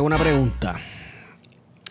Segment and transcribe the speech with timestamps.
[0.00, 0.80] Hago una pregunta.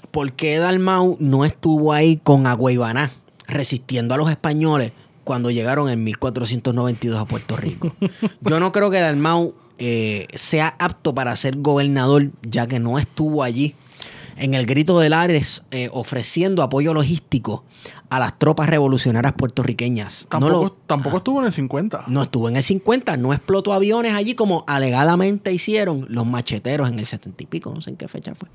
[0.09, 3.11] ¿Por qué Dalmau no estuvo ahí con Agüeybaná
[3.47, 7.95] resistiendo a los españoles cuando llegaron en 1492 a Puerto Rico?
[8.41, 13.43] Yo no creo que Dalmau eh, sea apto para ser gobernador, ya que no estuvo
[13.43, 13.75] allí
[14.39, 17.63] en el grito de Lares eh, ofreciendo apoyo logístico
[18.09, 20.25] a las tropas revolucionarias puertorriqueñas.
[20.29, 22.05] Tampoco, no, lo- tampoco estuvo en el 50.
[22.07, 26.97] no estuvo en el 50, no explotó aviones allí como alegadamente hicieron los macheteros en
[26.99, 28.49] el 70 y pico, no sé en qué fecha fue.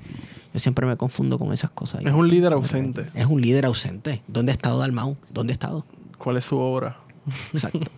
[0.53, 2.01] Yo siempre me confundo con esas cosas.
[2.03, 3.05] Es un líder ausente.
[3.13, 4.21] Es un líder ausente.
[4.27, 5.15] ¿Dónde ha estado Dalmau?
[5.31, 5.85] ¿Dónde ha estado?
[6.17, 6.97] ¿Cuál es su obra?
[7.53, 7.91] Exacto.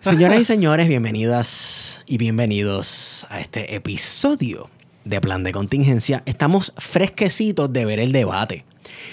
[0.00, 4.68] Señoras y señores, bienvenidas y bienvenidos a este episodio
[5.04, 6.22] de Plan de Contingencia.
[6.26, 8.64] Estamos fresquecitos de ver el debate.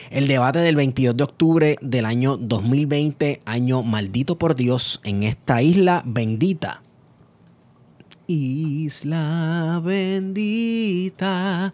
[0.09, 5.61] El debate del 22 de octubre del año 2020, año maldito por Dios, en esta
[5.61, 6.81] isla bendita.
[8.27, 11.73] Isla bendita.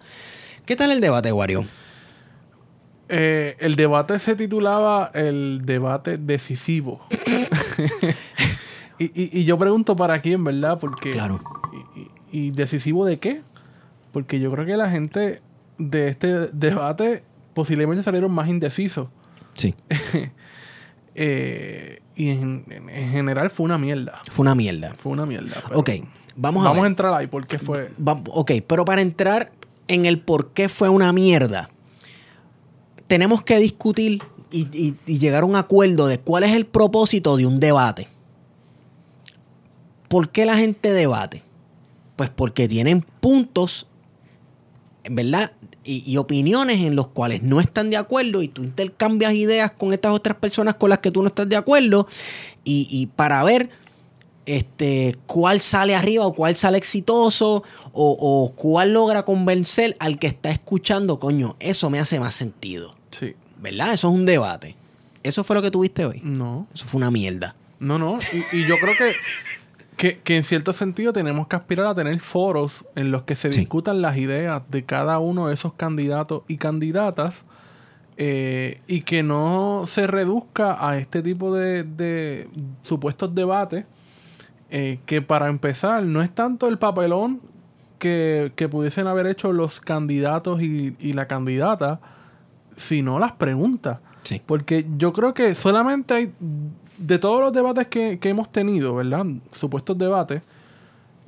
[0.66, 1.66] ¿Qué tal el debate, Wario?
[3.10, 7.00] Eh, el debate se titulaba El debate decisivo.
[9.00, 10.78] y, y- y yo pregunto para quién, ¿verdad?
[10.80, 11.12] Porque.
[11.14, 11.40] Claro.
[11.96, 12.08] Y, y-
[12.48, 13.42] y decisivo de qué?
[14.12, 15.42] Porque yo creo que la gente
[15.78, 19.08] de este debate posiblemente salieron más indecisos.
[19.54, 19.74] Sí.
[21.20, 24.22] Eh, y en, en- en general fue una mierda.
[24.30, 24.94] Fue una mierda.
[25.00, 25.56] Fue una mierda.
[25.74, 25.90] Ok,
[26.36, 26.84] vamos a Vamos ver.
[26.84, 27.92] a entrar ahí porque fue.
[28.00, 29.52] Va- ok, pero para entrar
[29.88, 31.72] en el por qué fue una mierda,
[33.08, 34.22] tenemos que discutir
[34.52, 38.08] y, y- y llegar a un acuerdo de cuál es el propósito de un debate.
[40.08, 41.42] ¿Por qué la gente debate?
[42.16, 43.88] Pues porque tienen puntos,
[45.10, 45.52] ¿verdad?
[45.84, 49.94] Y, y opiniones en los cuales no están de acuerdo y tú intercambias ideas con
[49.94, 52.08] estas otras personas con las que tú no estás de acuerdo
[52.64, 53.70] y, y para ver
[54.46, 60.28] este, cuál sale arriba o cuál sale exitoso o, o cuál logra convencer al que
[60.28, 63.34] está escuchando, coño, eso me hace más sentido, Sí.
[63.62, 63.94] ¿verdad?
[63.94, 64.76] Eso es un debate.
[65.24, 66.22] Eso fue lo que tuviste hoy.
[66.24, 66.68] No.
[66.74, 67.56] Eso fue una mierda.
[67.80, 68.18] No, no.
[68.34, 69.12] Y, y yo creo que,
[69.98, 73.52] que, que en cierto sentido tenemos que aspirar a tener foros en los que se
[73.52, 73.60] Sí.
[73.62, 77.44] discutan las ideas de cada uno de esos candidatos y candidatas
[78.18, 82.50] eh, y que no se reduzca a este tipo de, de
[82.84, 83.86] supuestos debates
[84.70, 87.42] eh, que para empezar no es tanto el papelón
[88.00, 92.00] que, que pudiesen haber hecho los candidatos y, y la candidata,
[92.76, 94.00] sino las preguntas.
[94.22, 94.42] Sí.
[94.46, 96.32] Porque yo creo que solamente hay,
[96.98, 99.26] de todos los debates que, que hemos tenido, ¿verdad?
[99.54, 100.42] Supuestos debates,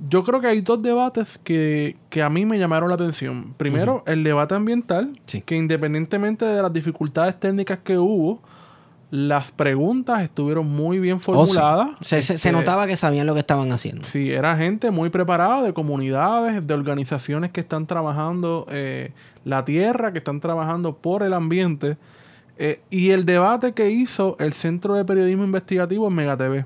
[0.10, 3.54] yo creo que hay dos debates que, que a mí me llamaron la atención.
[3.58, 5.42] Primero, el debate ambiental, Sí.
[5.42, 8.40] que independientemente de las dificultades técnicas que hubo,
[9.12, 11.26] las preguntas estuvieron muy bien Oh, sí.
[11.54, 11.90] formuladas.
[12.02, 14.04] se, se- se Este, notaba que sabían lo que estaban haciendo.
[14.06, 19.12] Sí, era gente muy preparada de comunidades, de organizaciones que están trabajando eh,
[19.46, 21.98] la tierra, que están trabajando por el ambiente.
[22.62, 26.66] Eh, y el debate que hizo el Centro de Periodismo Investigativo en Mega TV.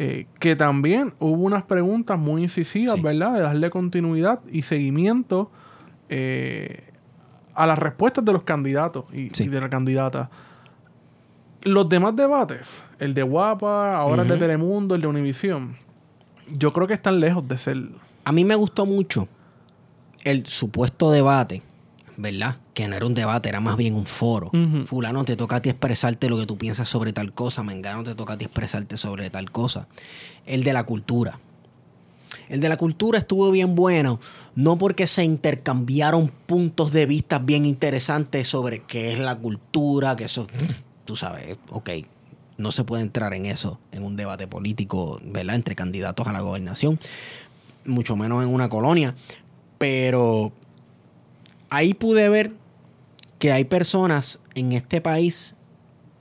[0.00, 3.02] eh, que también hubo unas preguntas muy incisivas, Sí.
[3.02, 3.32] ¿verdad?
[3.34, 5.50] De darle continuidad y seguimiento
[6.08, 6.84] eh,
[7.54, 9.44] a las respuestas de los candidatos y, Sí.
[9.44, 10.30] y de la candidata.
[11.62, 14.36] Los demás debates, el de Guapa, ahora el de.
[14.36, 15.74] Telemundo, el de Univisión,
[16.56, 17.76] yo creo que están lejos de ser.
[18.24, 19.26] A mí me gustó mucho
[20.22, 21.60] el supuesto debate,
[22.18, 22.56] ¿verdad?
[22.74, 24.50] Que no era un debate, era más bien un foro.
[24.86, 27.62] Fulano, te toca a ti expresarte lo que tú piensas sobre tal cosa.
[27.62, 29.86] Mengano, te toca a ti expresarte sobre tal cosa.
[30.44, 31.38] El de la cultura.
[32.48, 34.18] El de la cultura estuvo bien bueno,
[34.56, 40.24] no porque se intercambiaron puntos de vista bien interesantes sobre qué es la cultura, que
[40.24, 40.46] eso,
[41.04, 41.90] tú sabes, ok,
[42.56, 45.56] no se puede entrar en eso, en un debate político, ¿verdad?
[45.56, 46.98] Entre candidatos a la gobernación,
[47.84, 49.14] mucho menos en una colonia,
[49.76, 50.52] pero
[51.70, 52.52] ahí pude ver
[53.38, 55.54] que hay personas en este país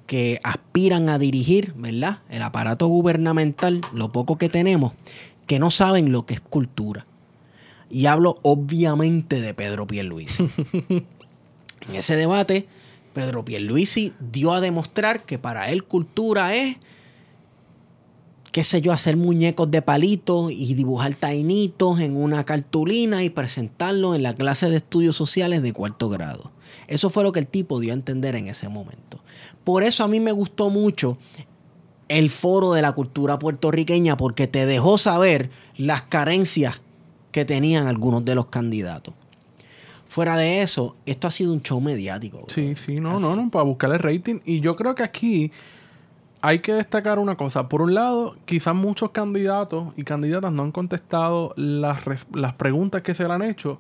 [0.06, 2.20] que aspiran a dirigir, ¿verdad?
[2.30, 4.94] El aparato gubernamental, lo poco que tenemos,
[5.46, 7.06] que no saben lo que es cultura.
[7.90, 10.50] Y hablo obviamente de Pedro Pierluisi.
[10.90, 12.68] en ese debate,
[13.14, 16.78] Pedro Pierluisi dio a demostrar que para él cultura es,
[18.58, 24.16] qué sé yo, hacer muñecos de palitos y dibujar tainitos en una cartulina y presentarlo
[24.16, 26.50] en la clase de estudios sociales de cuarto grado.
[26.88, 29.20] Eso fue lo que el tipo dio a entender en ese momento.
[29.64, 31.20] Por eso a mí me gustó mucho
[32.08, 36.82] el foro de la cultura puertorriqueña porque te dejó saber las carencias
[37.32, 39.14] que tenían algunos de los candidatos.
[40.08, 42.40] Fuera de eso, esto ha sido un show mediático.
[42.40, 42.48] bro.
[42.50, 43.22] Sí, sí, no, Así.
[43.22, 44.40] no, no, para buscar el rating.
[44.46, 45.52] Y yo creo que aquí
[46.42, 47.68] hay que destacar una cosa.
[47.70, 52.00] Por un lado, quizás muchos candidatos y candidatas no han contestado las,
[52.34, 53.80] las preguntas que se le han hecho.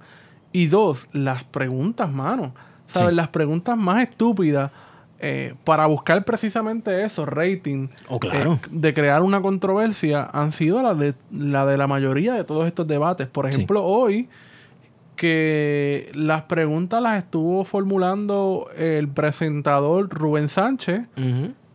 [0.51, 2.53] Y dos, las preguntas, mano.
[2.87, 3.13] ¿Sabes?
[3.13, 4.71] Las preguntas más estúpidas
[5.19, 8.53] eh, para buscar precisamente eso, rating, oh, claro.
[8.53, 12.67] Eh, de crear una controversia, han sido la de, la de la mayoría de todos
[12.67, 13.27] estos debates.
[13.27, 14.29] Por ejemplo, hoy
[15.15, 21.01] que las preguntas las estuvo formulando el presentador Rubén Sánchez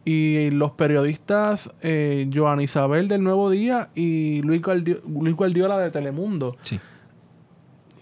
[0.04, 6.56] y los periodistas eh, Joan Isabel del Nuevo Día y Luis, Guardiola de Telemundo.
[6.62, 6.80] Sí.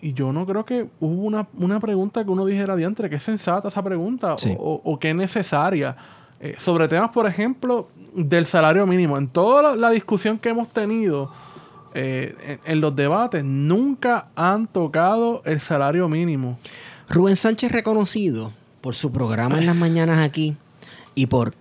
[0.02, 3.22] Y yo no creo que hubo una, una pregunta que uno dijera diantre, que es
[3.22, 5.96] sensata esa pregunta o, o, que es necesaria.
[6.42, 9.18] Eh, sobre temas, por ejemplo, del salario mínimo.
[9.18, 11.30] En toda la discusión que hemos tenido
[11.92, 16.58] eh, en, los debates nunca han tocado el salario mínimo.
[17.08, 20.56] Rubén Sánchez reconocido por su programa en las mañanas aquí
[21.14, 21.52] y por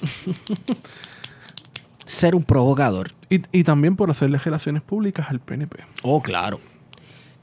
[2.04, 3.12] ser un provocador.
[3.28, 5.84] Y, también por hacerle relaciones públicas al PNP.
[6.02, 6.60] Oh, claro.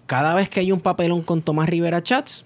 [0.06, 2.46] Cada vez que hay un papelón con Tomás Rivera Chats,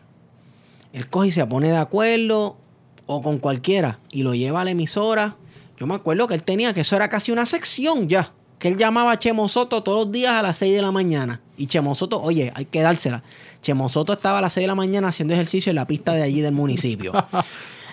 [0.94, 2.57] él coge y se pone de acuerdo
[3.06, 5.36] o con cualquiera y lo lleva a la emisora.
[5.77, 8.77] Yo me acuerdo que él tenía que eso era casi una sección ya que él
[8.77, 11.42] llamaba a Chemo Soto todos los días a las 6 de la mañana.
[11.57, 13.24] Y Chemo Soto, oye, hay que dársela.
[13.62, 16.24] Chemo Soto estaba a las 6 de la mañana haciendo ejercicio en la pista de
[16.24, 17.13] allí del municipio.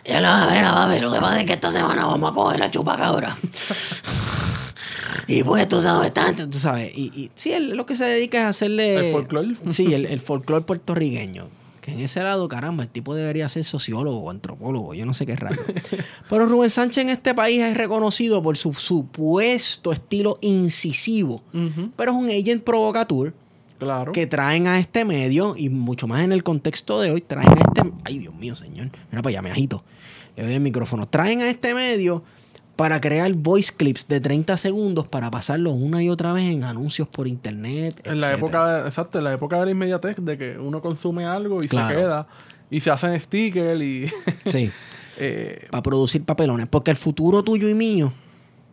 [0.04, 2.34] y él, a ver, a ver, lo que pasa es que esta semana vamos a
[2.34, 3.36] coger la chupacabra.
[5.26, 6.90] y pues tú sabes, tanto, tú sabes.
[6.94, 9.08] Y, y sí, él lo que se dedica es a hacerle...
[9.08, 9.56] El folclore.
[9.70, 11.48] sí, el, el folclore puertorriqueño.
[11.80, 15.26] Que en ese lado, caramba, el tipo debería ser sociólogo o antropólogo, yo no sé
[15.26, 15.60] qué rayo.
[16.30, 21.42] Pero Rubén Sánchez en este país es reconocido por su supuesto estilo incisivo.
[21.96, 23.34] Pero es un agent provocateur.
[23.78, 24.12] Claro.
[24.12, 27.60] Que traen a este medio, y mucho más en el contexto de hoy, traen a
[27.60, 27.92] este.
[28.04, 28.90] Ay, Dios mío, señor.
[29.10, 29.84] Mira para allá, me agito.
[30.36, 31.06] Le doy el micrófono.
[31.08, 32.22] Traen a este medio
[32.76, 37.08] para crear voice clips de 30 segundos para pasarlos una y otra vez en anuncios
[37.08, 38.00] por internet.
[38.04, 41.62] En la época, exacto, en la época de la inmediatez, de que uno consume algo
[41.62, 42.26] y se queda
[42.70, 44.08] y se hacen stickers y.
[44.46, 44.70] sí.
[45.18, 46.66] Eh, para producir papelones.
[46.66, 48.12] Porque el futuro tuyo y mío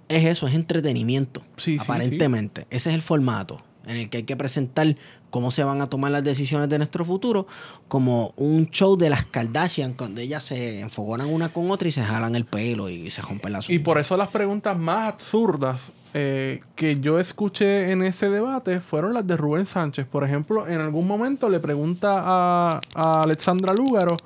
[0.10, 1.42] es eso, es entretenimiento.
[1.58, 2.66] Sí, aparentemente.
[2.70, 4.96] Ese es el formato en el que hay que presentar
[5.30, 7.48] cómo se van a tomar las decisiones de nuestro futuro,
[7.88, 12.04] como un show de las Kardashian, cuando ellas se enfogonan una con otra y se
[12.04, 16.62] jalan el pelo y se rompen las Y por eso las preguntas más absurdas eh,
[16.76, 20.08] que yo escuché en ese debate fueron las de Rubén Sánchez.
[20.08, 22.82] Por ejemplo, en algún momento le pregunta a,
[23.24, 24.18] Alexandra Lúgaro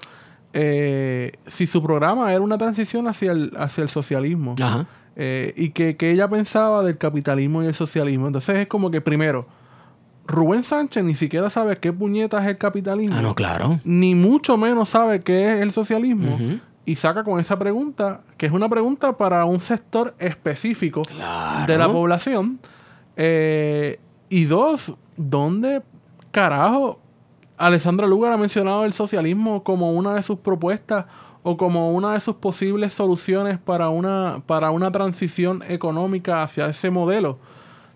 [0.52, 4.56] eh, si su programa era una transición hacia el, hacia el socialismo.
[5.16, 8.28] Eh, y que, que, ella pensaba del capitalismo y el socialismo.
[8.28, 9.48] Entonces es como que primero,
[10.28, 13.16] Rubén Sánchez ni siquiera sabe qué puñeta es el capitalismo.
[13.18, 13.80] Ah, no, claro.
[13.84, 16.38] Ni mucho menos sabe qué es el socialismo.
[16.86, 21.04] Y saca con esa pregunta, que es una pregunta para un sector específico
[21.68, 22.60] de la población.
[23.16, 25.82] Eh, y dos, ¿dónde
[26.32, 27.00] carajo
[27.58, 31.06] Alessandra Lugar ha mencionado el socialismo como una de sus propuestas
[31.48, 36.90] o como una de sus posibles soluciones para una, para una transición económica hacia ese
[36.90, 37.38] modelo?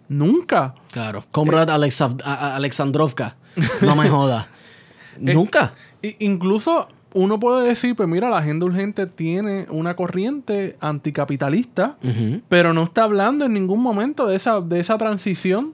[0.07, 0.75] Nunca.
[0.93, 1.25] Claro.
[1.31, 3.37] Comrade Alexandrovka.
[3.81, 4.49] No me joda.
[5.19, 5.73] Eh, Nunca.
[6.19, 11.97] incluso uno puede decir, pues mira, la agenda urgente tiene una corriente anticapitalista,
[12.49, 15.73] pero no está hablando en ningún momento de esa, de esa transición.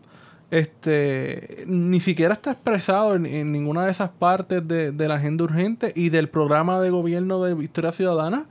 [0.51, 6.09] Este, ni siquiera está expresado en, ninguna de esas partes de, la agenda urgente y
[6.09, 8.45] del programa de gobierno de Victoria Ciudadana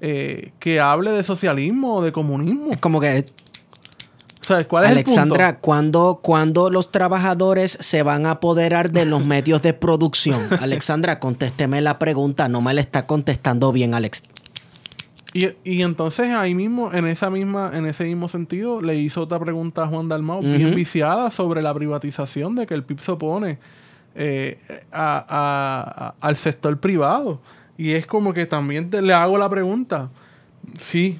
[0.00, 2.70] eh, que hable de socialismo o de comunismo.
[2.70, 3.24] Es como que
[4.68, 6.20] ¿cuál es Alexandra, el punto?
[6.22, 10.48] ¿cuándo, los trabajadores se van a apoderar de los medios de producción?
[10.60, 14.22] Alexandra, contésteme la pregunta, no me la está contestando bien Alex.
[15.64, 19.82] Y, entonces ahí mismo, en esa misma, en ese mismo sentido, le hizo otra pregunta
[19.82, 23.58] a Juan Dalmau, bien viciada sobre la privatización de que el PIB se opone
[24.14, 24.58] eh,
[24.92, 27.42] al sector privado.
[27.76, 30.08] Y es como que también le hago la pregunta.
[30.78, 31.18] Sí,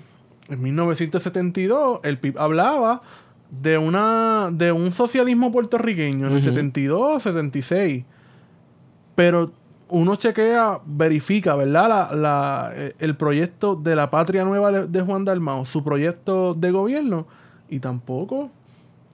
[0.49, 3.03] en 1972 el PIB hablaba
[3.51, 8.05] de una de un socialismo puertorriqueño en el 72, 76.
[9.15, 9.53] Pero
[9.89, 12.13] uno chequea, verifica, ¿verdad?
[12.13, 17.27] La, eh, el proyecto de la Patria Nueva de Juan Dalmao, su proyecto de gobierno,
[17.69, 18.51] y tampoco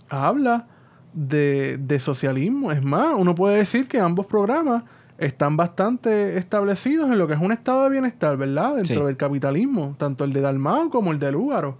[0.08, 0.66] habla
[1.12, 2.72] de, de socialismo.
[2.72, 4.84] Es más, uno puede decir que ambos programas
[5.18, 8.76] están bastante establecidos en lo que es un estado de bienestar, ¿verdad?
[8.76, 11.76] Dentro del capitalismo, tanto el de Dalmau como el de Lúgaro.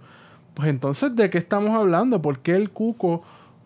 [0.53, 2.21] Pues entonces, ¿de qué estamos hablando?
[2.21, 3.23] ¿Por qué el cuco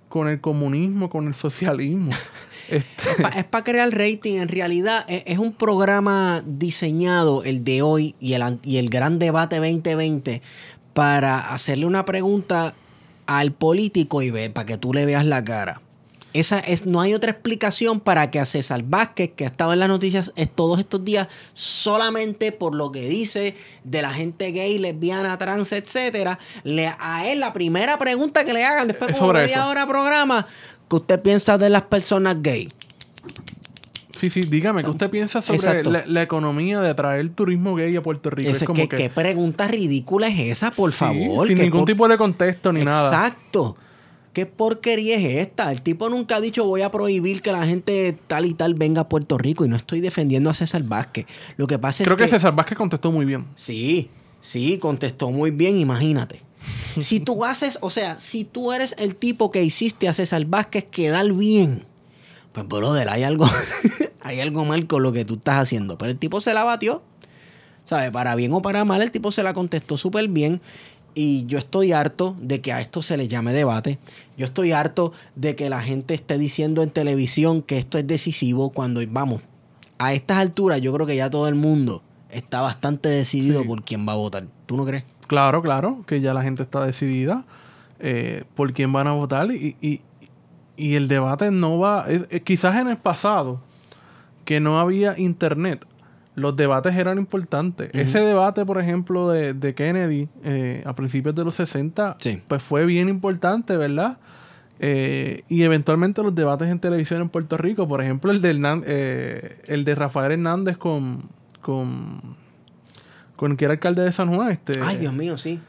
[0.09, 2.11] con el comunismo, con el socialismo.
[2.69, 4.39] Es para crear rating.
[4.39, 9.19] En realidad e- es, un programa diseñado, el de hoy y el, y el gran
[9.19, 10.41] debate 2020,
[10.93, 12.73] para hacerle una pregunta
[13.25, 15.81] al político y ver, para que tú le veas la cara.
[16.39, 19.79] Esa es, no hay otra explicación para que a César Vázquez, que ha estado en
[19.79, 24.77] las noticias es- todos estos días, solamente por lo que dice de la gente gay,
[24.77, 29.17] lesbiana, trans, etcétera, le, a él la primera pregunta que le hagan después de Es
[29.20, 30.46] como sobre media hora programa,
[30.89, 32.70] ¿qué usted piensa de las personas gay?
[34.20, 35.91] sí, sí, dígame, ¿qué usted piensa sobre Exacto.
[35.91, 38.50] la, la economía de traer turismo gay a Puerto Rico?
[38.50, 38.98] Ese- es como ¿qué, que...
[38.98, 41.48] qué pregunta ridícula es esa, por Sí, favor?
[41.48, 43.10] Sin ¿Qué ningún por- tipo de contexto ni nada.
[43.10, 43.77] Exacto.
[44.38, 45.72] ¿Qué porquería es esta?
[45.72, 49.01] El tipo nunca ha dicho voy a prohibir que la gente tal y tal venga
[49.01, 51.25] a Puerto Rico y no estoy defendiendo a César Vázquez.
[51.56, 52.29] Lo que pasa es Creo que, que...
[52.29, 53.48] César Vázquez contestó muy bien.
[53.56, 56.41] Sí, sí, contestó muy bien, imagínate.
[57.00, 60.84] Si tú haces, o sea, si tú eres el tipo que hiciste a César Vázquez
[60.84, 61.86] quedar bien,
[62.51, 63.50] pues brother, hay algo,
[64.22, 65.98] hay algo mal con lo que tú estás haciendo.
[65.98, 67.01] Pero el tipo se la batió,
[67.86, 68.12] ¿sabes?
[68.12, 70.62] Para bien o para mal, el tipo se la contestó súper bien.
[71.19, 73.97] Y yo estoy harto de que a esto se le llame debate.
[74.38, 78.69] Yo estoy harto de que la gente esté diciendo en televisión que esto es decisivo
[78.69, 79.41] cuando, vamos,
[79.97, 83.67] a estas alturas yo creo que ya todo el mundo está bastante decidido Sí.
[83.67, 84.45] por quién va a votar.
[84.67, 85.05] ¿Tú no crees?
[85.25, 87.45] Claro, claro, que ya la gente está decidida
[88.00, 90.01] eh, por quién van a votar y, y-
[90.75, 92.05] y el debate no va...
[92.07, 93.59] es- es- quizás en el pasado,
[94.45, 95.83] que no había internet,
[96.38, 97.89] los debates eran importantes.
[97.94, 102.41] Ese debate, por ejemplo, de, de Kennedy eh, a principios de los 60, Sí.
[102.48, 104.17] pues fue bien importante, ¿verdad?
[104.79, 108.84] Eh, y eventualmente los debates en televisión en Puerto Rico, por ejemplo, el de, Hernan-
[108.86, 111.24] eh, el de Rafael Hernández con,
[111.63, 112.22] con,
[113.36, 115.60] con que era alcalde de San Juan, este, Ay, Dios mío, sí.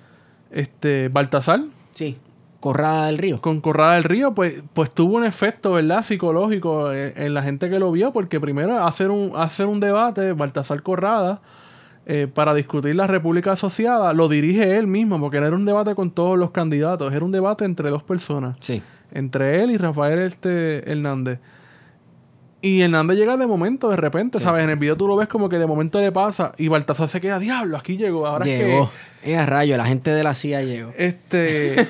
[0.51, 1.63] este Baltasar,
[1.95, 2.19] Sí.
[2.61, 3.41] Corrada del Río.
[3.41, 6.03] con Corrada del Río, pues, pues tuvo un efecto, ¿verdad?
[6.03, 10.33] Psicológico en, en la gente que lo vio, porque primero hacer un, hacer un debate,
[10.33, 11.41] Baltasar Corrada,
[12.07, 15.95] eh, para discutir la República Asociada, lo dirige él mismo, porque no era un debate
[15.95, 18.83] con todos los candidatos, era un debate entre dos personas, Sí.
[19.13, 21.39] entre él y Rafael este, Hernández.
[22.61, 24.65] Y Hernández llega de momento, de repente, ¿sabes?
[24.65, 27.21] En el video tú lo ves como que de momento le pasa y Baltasar se
[27.21, 28.91] queda, diablo, aquí llegó, ahora es que- llegó.
[29.23, 30.93] Eh, a rayo, la gente de la CIA llegó.
[30.97, 31.87] este.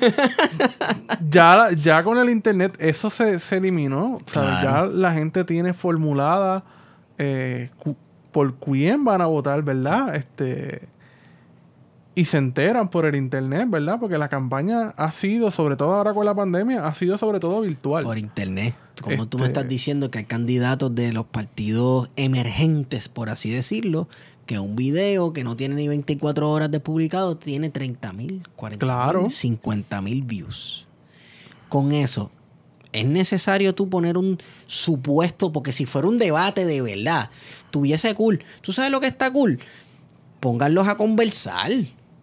[1.29, 4.19] ya, ya con el internet eso se, se eliminó.
[4.27, 4.49] ¿sabes?
[4.61, 4.91] Claro.
[4.91, 6.63] Ya la gente tiene formulada
[7.17, 7.95] eh, cu-
[8.31, 10.15] por quién van a votar, ¿verdad?
[10.15, 10.87] Este.
[12.15, 13.97] Y se enteran por el internet, ¿verdad?
[13.99, 17.61] Porque la campaña ha sido, sobre todo ahora con la pandemia, ha sido sobre todo
[17.61, 18.03] virtual.
[18.03, 18.73] Por internet.
[19.01, 23.51] Como tú me Este- estás diciendo que hay candidatos de los partidos emergentes, por así
[23.51, 24.09] decirlo,
[24.45, 28.85] que un video que no tiene ni 24 horas de publicado tiene 30 mil, 40
[28.85, 29.21] Claro.
[29.23, 30.87] mil, 50 mil views.
[31.69, 32.31] Con eso,
[32.91, 37.29] es necesario tú poner un supuesto, porque si fuera un debate de verdad,
[37.69, 38.43] tuviese cool.
[38.61, 39.59] ¿Tú sabes lo que está cool?
[40.39, 41.69] Pónganlos a conversar.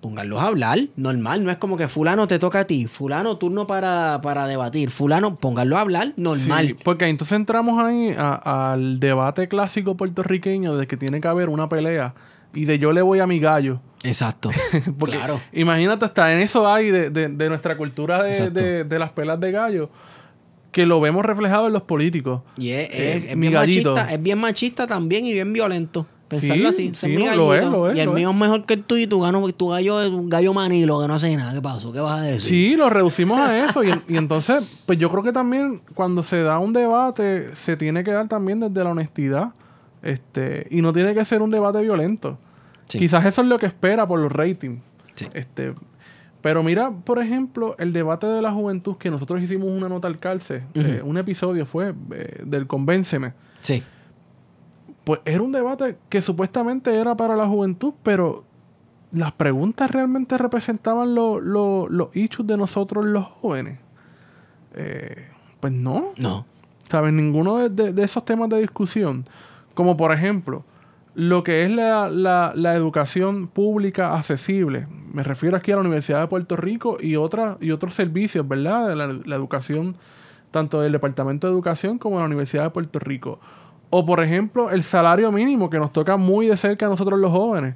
[0.06, 3.66] Pónganlos a hablar, normal, no es como que fulano te toca a ti, fulano turno
[3.66, 6.68] para, para debatir, fulano, pónganlo a hablar, normal.
[6.68, 11.68] Sí, porque entonces entramos ahí al debate clásico puertorriqueño de que tiene que haber una
[11.68, 12.14] pelea
[12.54, 13.80] y de yo le voy a mi gallo.
[14.04, 14.50] Exacto.
[14.96, 15.40] Porque claro.
[15.52, 19.40] imagínate, hasta en eso hay de, de- de nuestra cultura de, de- de las pelas
[19.40, 19.90] de gallo,
[20.70, 22.42] que lo vemos reflejado en los políticos.
[22.56, 23.92] Y es, Eh, es- es mi bien gallito.
[23.94, 26.06] machista, es bien machista también y bien violento.
[26.28, 26.94] Pensarlo Sí, así.
[26.94, 27.76] sí, es mi no, lo es, gallito.
[27.78, 28.36] lo es, y el mío es.
[28.36, 31.14] mejor que el tuyo y tu, gano, tu gallo es un gallo manilo que no
[31.14, 31.52] hace nada.
[31.54, 31.92] ¿Qué pasó?
[31.92, 32.40] ¿Qué vas a decir?
[32.40, 33.84] Sí, lo reducimos a eso.
[33.84, 38.02] Y, y entonces, pues yo creo que también cuando se da un debate, se tiene
[38.02, 39.50] que dar también desde la honestidad.
[40.02, 42.38] Este, y no tiene que ser un debate violento.
[42.88, 42.98] Sí.
[42.98, 44.80] Quizás eso es lo que espera por los ratings.
[45.32, 45.74] Este,
[46.40, 50.18] pero mira, por ejemplo, el debate de la juventud, que nosotros hicimos una nota al
[50.18, 53.32] calce, eh, un episodio fue eh, del Convénceme.
[53.62, 53.82] Sí.
[55.06, 58.42] Pues era un debate que supuestamente era para la juventud, pero
[59.12, 63.78] las preguntas realmente representaban lo- lo- los issues de nosotros los jóvenes.
[64.74, 65.28] Eh,
[65.60, 66.06] pues no.
[66.18, 66.44] No.
[66.90, 67.12] ¿Sabes?
[67.12, 69.24] Ninguno de, de- de esos temas de discusión.
[69.74, 70.64] Como por ejemplo,
[71.14, 74.88] lo que es la, la- la educación pública accesible.
[75.12, 78.88] Me refiero aquí a la Universidad de Puerto Rico y, otra, y otros servicios, ¿verdad?
[78.88, 79.94] De la, la educación,
[80.50, 83.38] tanto del Departamento de Educación como de la Universidad de Puerto Rico.
[83.90, 87.30] O por ejemplo, el salario mínimo que nos toca muy de cerca a nosotros los
[87.30, 87.74] jóvenes.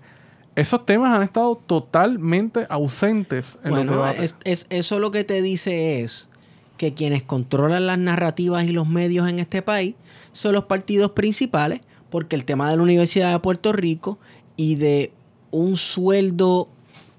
[0.57, 4.35] Esos temas han estado totalmente ausentes en los Bueno, debates.
[4.45, 6.29] es, es- eso lo que te dice es
[6.76, 9.95] que quienes controlan las narrativas y los medios en este país
[10.33, 14.19] son los partidos principales, porque el tema de la Universidad de Puerto Rico
[14.57, 15.12] y de
[15.52, 16.69] un sueldo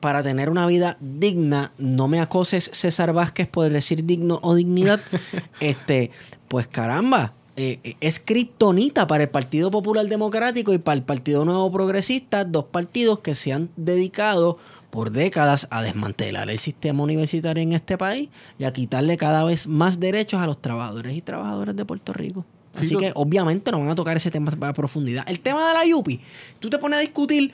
[0.01, 4.99] para tener una vida digna, no me acoses César Vázquez por decir digno o dignidad,
[5.61, 6.09] este,
[6.47, 11.43] pues caramba, eh, eh, es kriptonita para el Partido Popular Democrático y para el Partido
[11.43, 14.57] Nuevo Progresista, dos partidos que se han dedicado
[14.89, 18.29] por décadas a desmantelar el sistema universitario en este país
[18.59, 22.45] y a quitarle cada vez más derechos a los trabajadores y trabajadoras de Puerto Rico.
[22.73, 25.23] Sí, Así que obviamente no van a tocar ese tema a profundidad.
[25.27, 26.21] El tema de la Yupi,
[26.59, 27.51] tú te pones a discutir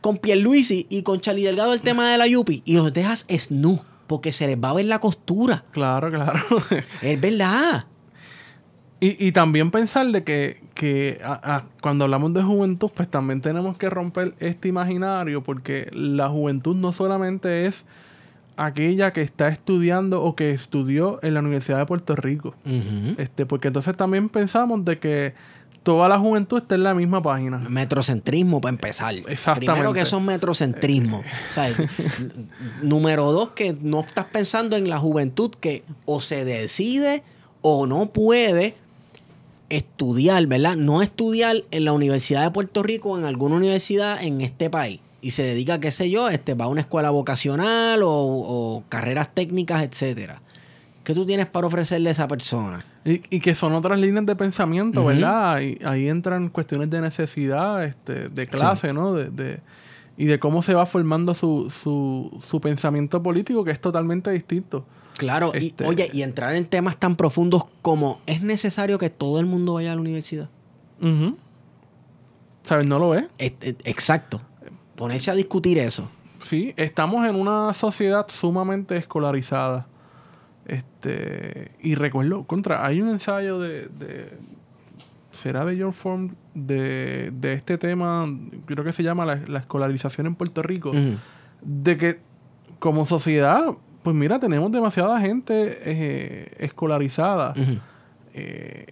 [0.00, 3.80] con Pierluisi y con Charlie Delgado el tema de la Yupi y los dejas snu
[4.06, 5.64] porque se les va a ver la costura.
[5.70, 6.40] Claro, claro.
[7.00, 7.86] Es verdad.
[9.00, 13.40] Y, y también pensar de que, que a- a- cuando hablamos de juventud, pues también
[13.40, 17.84] tenemos que romper este imaginario, porque la juventud no solamente es
[18.56, 22.54] aquella que está estudiando o que estudió en la Universidad de Puerto Rico.
[23.16, 25.32] Este, porque entonces también pensamos de que
[25.82, 27.56] toda la juventud está en la misma página.
[27.56, 29.14] Metrocentrismo para empezar.
[29.14, 29.64] Exactamente.
[29.72, 31.22] Primero que eso es metrocentrismo.
[31.56, 32.32] N-
[32.82, 37.22] Número dos, que no estás pensando en la juventud que o se decide
[37.62, 38.74] o no puede
[39.70, 40.76] estudiar, ¿verdad?
[40.76, 45.00] No estudiar en la Universidad de Puerto Rico o en alguna universidad en este país.
[45.22, 49.34] Y se dedica, qué sé yo, este, va a una escuela vocacional o, o carreras
[49.34, 50.40] técnicas, etcétera.
[51.04, 52.84] ¿Qué tú tienes para ofrecerle a esa persona?
[53.04, 55.04] Y, y que son otras líneas de pensamiento.
[55.04, 55.60] ¿verdad?
[55.60, 59.14] Y ahí entran cuestiones de necesidad, este, de clase, ¿no?
[59.14, 59.60] De, de-
[60.16, 64.84] y de cómo se va formando su, su, su pensamiento político, que es totalmente distinto.
[65.16, 69.38] Claro, Este- y oye, y entrar en temas tan profundos como es necesario que todo
[69.40, 70.48] el mundo vaya a la universidad.
[72.62, 72.86] ¿Sabes?
[72.86, 73.24] No lo es.
[73.38, 74.40] Es- es- exacto.
[74.96, 76.08] Ponerse a discutir eso.
[76.44, 79.86] Sí, estamos en una sociedad sumamente escolarizada.
[80.66, 84.30] Este, y recuerdo, contra, hay un ensayo de, de
[85.32, 88.26] será de John Form de, de este tema,
[88.66, 90.92] creo que se llama la, la escolarización en Puerto Rico,
[91.62, 92.20] de que
[92.78, 93.62] como sociedad,
[94.02, 97.54] pues mira, tenemos demasiada gente eh, escolarizada.
[98.34, 98.86] Eh,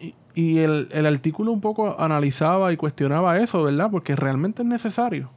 [0.00, 3.88] y y el, el artículo un poco analizaba y cuestionaba eso, ¿verdad?
[3.90, 5.30] Porque realmente es necesario.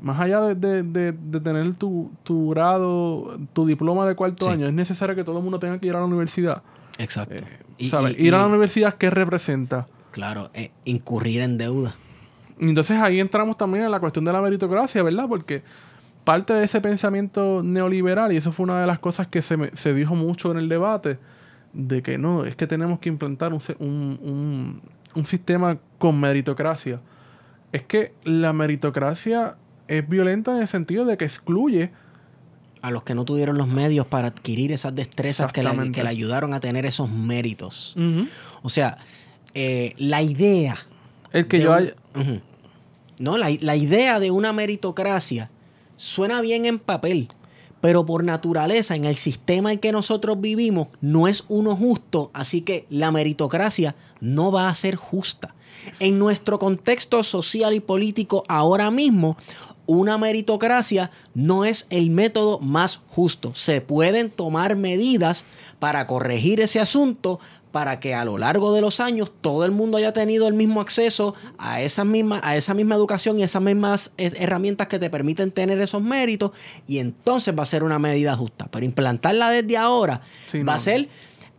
[0.00, 4.52] Más allá de, de- de- de tener tu, tu grado, tu diploma de cuarto Sí.
[4.52, 6.62] año, es necesario que todo el mundo tenga que ir a la universidad.
[6.98, 7.34] Exacto.
[7.78, 8.16] Y- Eh, ¿Sabes?
[8.18, 9.86] y- ir a la universidad, ¿qué representa?
[10.10, 11.94] Claro, eh, incurrir en deuda.
[12.60, 15.26] Entonces ahí entramos también en la cuestión de la meritocracia, ¿verdad?
[15.28, 15.62] Porque
[16.24, 19.70] parte de ese pensamiento neoliberal, y eso fue una de las cosas que se, me-
[19.74, 21.18] se dijo mucho en el debate,
[21.72, 24.82] de que no, es que tenemos que implantar un, un- un-
[25.14, 27.00] un sistema con meritocracia.
[27.72, 31.90] Es que la meritocracia es violenta en el sentido de que excluye
[32.80, 36.10] A los que no tuvieron los medios para adquirir esas destrezas que le, que le
[36.10, 37.94] ayudaron a tener esos méritos.
[38.62, 38.98] O sea,
[39.54, 40.76] eh, la idea
[41.32, 41.94] el que yo un- haya...
[43.18, 45.50] No, la, la idea de una meritocracia
[45.96, 47.28] suena bien en papel,
[47.80, 52.60] pero por naturaleza, en el sistema en que nosotros vivimos, no es uno justo, así
[52.60, 55.54] que la meritocracia no va a ser justa.
[55.98, 59.36] En nuestro contexto social y político ahora mismo,
[59.86, 63.54] una meritocracia no es el método más justo.
[63.54, 65.44] Se pueden tomar medidas
[65.78, 67.40] para corregir ese asunto
[67.72, 70.80] para que a lo largo de los años todo el mundo haya tenido el mismo
[70.80, 75.10] acceso a esa misma, a esa misma educación y esas mismas eh, herramientas que te
[75.10, 76.52] permiten tener esos méritos
[76.86, 78.68] y entonces va a ser una medida justa.
[78.70, 80.72] Pero implantarla desde ahora Sí, va no.
[80.72, 81.08] a ser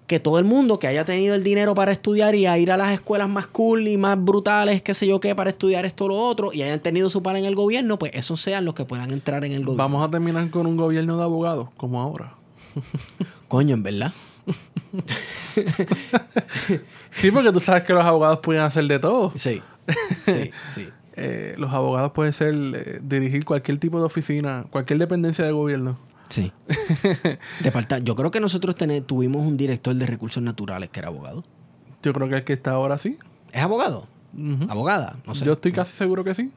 [0.07, 2.77] que todo el mundo que haya tenido el dinero para estudiar y a ir a
[2.77, 6.07] las escuelas más cool y más brutales, qué sé yo qué, para estudiar esto o
[6.07, 8.85] lo otro, y hayan tenido su par en el gobierno, pues esos sean los que
[8.85, 9.83] puedan entrar en el gobierno.
[9.83, 12.33] Vamos a terminar con un gobierno de abogados, como ahora.
[13.47, 14.11] Coño, en verdad.
[17.12, 19.31] Sí, porque tú sabes que los abogados pueden hacer de todo.
[19.35, 19.62] Sí,
[20.25, 20.89] sí, sí.
[21.21, 25.99] Eh, los abogados pueden ser eh, dirigir cualquier tipo de oficina, cualquier dependencia de gobierno.
[26.29, 26.53] Sí.
[27.59, 28.73] Departa- Yo creo que nosotros
[29.05, 31.43] tuvimos un director de recursos naturales que era abogado.
[32.03, 33.17] Yo creo que el que está ahora sí.
[33.51, 34.07] ¿Es abogado?
[34.69, 35.43] Abogada, no sé.
[35.43, 36.51] Yo estoy casi seguro que sí.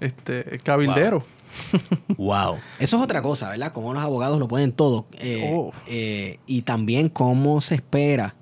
[0.00, 1.18] Este, cabildero.
[1.20, 1.28] Wow.
[2.78, 3.72] Eso es otra cosa, ¿verdad?
[3.72, 5.06] Cómo los abogados lo pueden todo.
[5.18, 5.72] Eh, Oh.
[5.86, 8.34] eh, y también cómo se espera.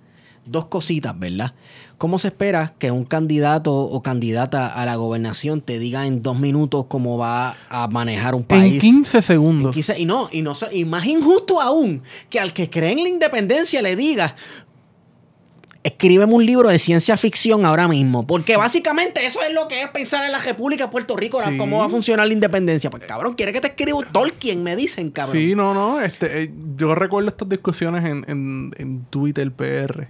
[0.44, 1.55] Dos cositas, ¿verdad?
[1.98, 6.37] ¿Cómo se espera que un candidato o candidata a la gobernación te diga en dos
[6.37, 8.75] minutos cómo va a manejar un país?
[8.75, 9.66] En 15 segundos.
[9.70, 13.05] En 15 y no, y no y más injusto aún que al que cree en
[13.05, 14.35] la independencia le diga
[15.85, 18.27] escríbeme un libro de ciencia ficción ahora mismo.
[18.27, 21.57] Porque básicamente eso es lo que es pensar en la República de Puerto Rico, Sí.
[21.57, 22.88] cómo va a funcionar la independencia.
[22.90, 25.37] Pues cabrón, quiere que te escriba Tolkien, me dicen, cabrón.
[25.37, 26.01] Sí, no, no.
[26.01, 30.09] Este, eh, yo recuerdo estas discusiones en, en, en Twitter PR.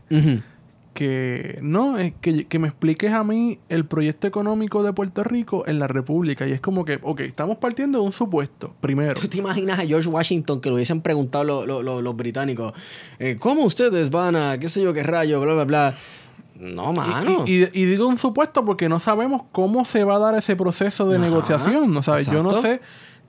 [0.95, 5.65] Que no, es que, que me expliques a mí el proyecto económico de Puerto Rico
[5.67, 6.47] en la República.
[6.47, 9.15] Y es como que, ok, estamos partiendo de un supuesto, primero.
[9.21, 12.73] ¿Tú te imaginas a George Washington que lo hubiesen preguntado lo- lo- lo- los británicos?
[13.19, 15.95] eh, ¿Cómo ustedes van a, qué sé yo, qué rayo, bla, bla, bla?
[16.61, 17.45] No, mano.
[17.47, 20.55] Y, y- y digo un supuesto porque no sabemos cómo se va a dar ese
[20.57, 21.93] proceso de Ajá, negociación.
[21.93, 22.27] ¿no sabes?
[22.27, 22.81] Yo no sé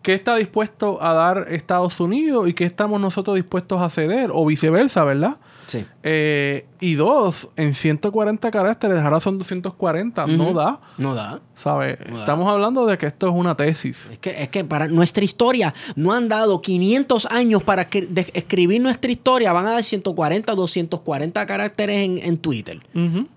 [0.02, 4.46] qué está dispuesto a dar Estados Unidos y qué estamos nosotros dispuestos a ceder, o
[4.46, 5.38] viceversa, ¿verdad?
[5.80, 5.86] Sí.
[6.04, 10.54] Eh, y dos, en 140 caracteres, ahora son 240, no Ujú.
[10.54, 11.42] da, No da.
[11.56, 11.98] ¿sabes?
[12.10, 12.20] No.
[12.20, 14.10] Estamos hablando de que esto es una tesis.
[14.12, 18.30] Es que, es que para nuestra historia no han dado 500 años para que- de-
[18.34, 19.52] escribir nuestra historia.
[19.54, 22.80] Van a dar 140, 240 caracteres en, en Twitter.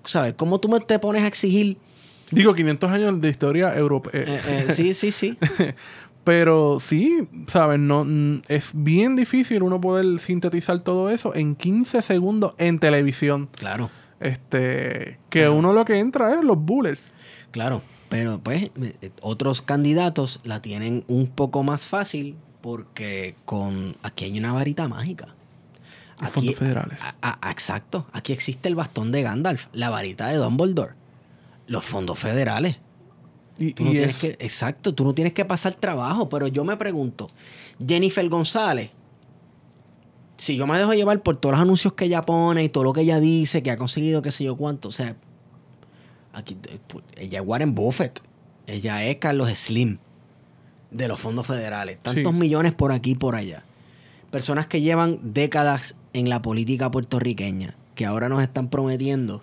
[0.04, 0.34] ¿Sabes?
[0.36, 1.76] ¿Cómo tú te pones a exigir?
[2.30, 4.10] Digo, 500 años de historia europea.
[4.22, 5.38] Eh, eh, sí, sí, sí.
[6.26, 7.78] Pero sí, ¿sabes?
[7.78, 8.04] No,
[8.48, 13.48] es bien difícil uno poder sintetizar todo eso en 15 segundos en televisión.
[13.56, 17.00] Claro, Este, que uno lo que entra es los bullets.
[17.52, 17.80] claro.
[18.08, 24.38] Pero pues eh, otros candidatos la tienen un poco más fácil porque con aquí hay
[24.38, 25.26] una varita mágica.
[26.20, 27.00] Los fondos federales.
[27.02, 28.06] a- a- exacto.
[28.12, 30.94] Aquí existe el bastón de Gandalf, la varita de Dumbledore,
[31.66, 32.78] los fondos federales.
[33.58, 36.46] Y, Tú no y tienes es- que, exacto, tú no tienes que pasar trabajo, pero
[36.46, 37.28] yo me pregunto,
[37.86, 38.90] Jennifer González,
[40.36, 42.92] si yo me dejo llevar por todos los anuncios que ella pone y todo lo
[42.92, 45.16] que ella dice, que ha conseguido qué sé yo cuánto, o sea,
[46.34, 48.20] aquí, eh, pu- ella es Warren Buffett,
[48.66, 49.98] ella es Carlos Slim
[50.90, 52.38] de los fondos federales, tantos Sí.
[52.38, 53.64] millones por aquí y por allá.
[54.30, 59.42] Personas que llevan décadas en la política puertorriqueña, que ahora nos están prometiendo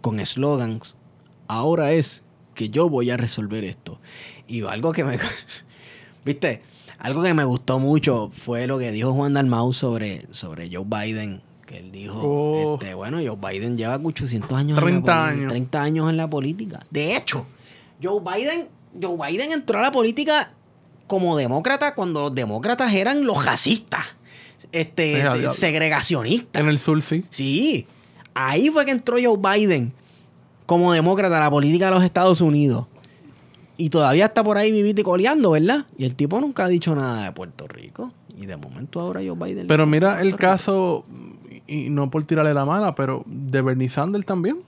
[0.00, 0.94] con eslogans,
[1.48, 2.22] ahora es
[2.60, 3.98] que yo voy a resolver esto.
[4.46, 5.18] Y algo que me...
[6.26, 6.60] ¿Viste?
[6.98, 11.40] Algo que me gustó mucho fue lo que dijo Juan Dalmau sobre, sobre Joe Biden.
[11.66, 12.74] Que él dijo, Oh.
[12.74, 15.48] este, bueno, Joe Biden lleva 800 años en 30 la poli- años.
[15.50, 16.80] 30 años en la política.
[16.90, 17.46] De hecho,
[18.02, 18.68] Joe Biden,
[19.00, 20.52] Joe Biden entró a la política
[21.06, 24.04] como demócrata cuando los demócratas eran los racistas,
[24.72, 26.60] este, segregacionistas.
[26.60, 27.24] en el sur, sí.
[27.30, 27.86] Sí,
[28.34, 29.92] ahí fue que entró Joe Biden
[30.70, 32.86] como demócrata la política de los Estados Unidos.
[33.76, 35.84] Y todavía está por ahí vivito y coleando, ¿verdad?
[35.98, 38.12] Y el tipo nunca ha dicho nada de Puerto Rico.
[38.38, 39.66] Y de momento ahora Joe Biden...
[39.66, 41.04] Pero mira el caso,
[41.66, 44.58] y no por tirarle la mala, pero de Bernie Sanders también.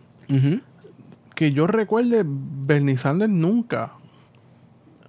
[1.36, 3.92] Que yo recuerde, Bernie Sanders nunca,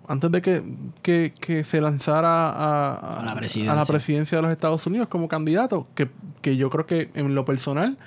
[0.08, 0.64] antes de que,
[1.02, 3.74] que- que se lanzara a, A la presidencia.
[3.74, 6.10] a la presidencia de los Estados Unidos como candidato, que,
[6.44, 7.98] que yo creo que en lo personal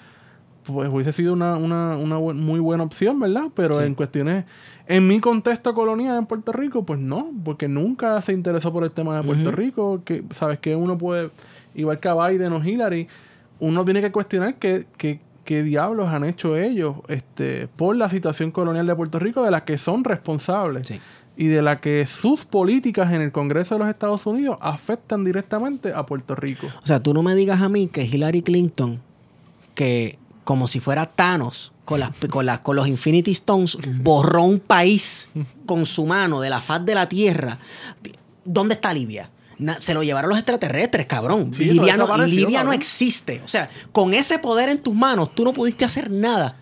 [0.67, 3.45] pues hubiese sido una, una, una muy buena opción, ¿verdad?
[3.55, 3.85] Pero Sí.
[3.85, 4.45] en cuestiones,
[4.87, 8.91] en mi contexto colonial en Puerto Rico, pues no, porque nunca se interesó por el
[8.91, 9.51] tema de Puerto.
[9.53, 11.31] Rico, que sabes que uno puede,
[11.75, 13.09] igual que a Biden o Hillary,
[13.61, 18.51] uno tiene que cuestionar qué, qué, qué diablos han hecho ellos este, por la situación
[18.51, 21.01] colonial de Puerto Rico, de la que son responsables Sí.
[21.37, 25.93] y de la que sus políticas en el Congreso de los Estados Unidos afectan directamente
[25.95, 26.67] a Puerto Rico.
[26.83, 29.01] O sea, tú no me digas a mí que Hillary Clinton,
[29.75, 34.61] que como si fuera Thanos, con, las, con, las- con los Infinity Stones, borró un
[34.61, 35.29] país
[35.67, 37.59] con su mano de la faz de la Tierra.
[38.45, 39.29] ¿Dónde está Libia?
[39.81, 41.53] Se lo llevaron los extraterrestres, cabrón.
[41.53, 43.43] Sí, Libia, no, Libia no existe.
[43.45, 46.57] O sea, con ese poder en tus manos, tú no pudiste hacer nada.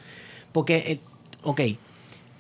[0.53, 1.01] Porque, eh,
[1.43, 1.61] ok,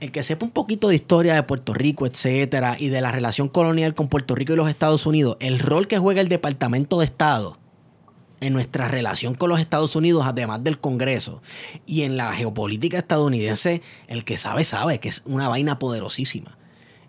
[0.00, 3.48] el que sepa un poquito de historia de Puerto Rico, etcétera, y de la relación
[3.48, 7.04] colonial con Puerto Rico y los Estados Unidos, el rol que juega el Departamento de
[7.04, 7.58] Estado
[8.44, 11.42] en nuestra relación con los Estados Unidos, además del Congreso,
[11.86, 16.56] y en la geopolítica estadounidense, el que sabe, sabe que es una vaina poderosísima.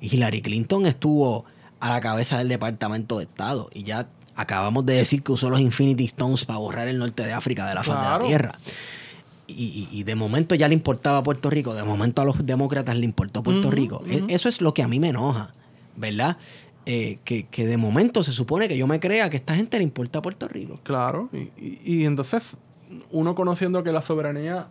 [0.01, 1.45] Y Hillary Clinton estuvo
[1.79, 5.59] a la cabeza del Departamento de Estado, y ya acabamos de decir que usó los
[5.59, 8.51] Infinity Stones para borrar el norte de África de la faz de la Tierra.
[9.47, 13.05] Y, y- de momento ya le importaba Puerto Rico, de momento a los demócratas le
[13.05, 14.01] importó Puerto Rico.
[14.07, 14.23] E-.
[14.29, 15.53] Eso es lo que a mí me enoja,
[15.95, 16.37] ¿verdad?
[16.87, 19.77] Eh, que, que de momento se supone que yo me crea que a esta gente
[19.77, 20.79] le importa Puerto Rico.
[20.83, 22.57] Claro, y, y- y entonces
[23.11, 24.67] uno conociendo que la soberanía,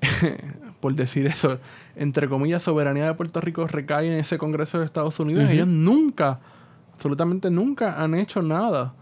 [0.80, 1.58] por decir eso,
[1.96, 5.52] entre comillas, soberanía de Puerto Rico recae en ese Congreso de Estados Unidos, Ujú.
[5.52, 6.40] ellos nunca,
[6.94, 8.94] absolutamente nunca han hecho nada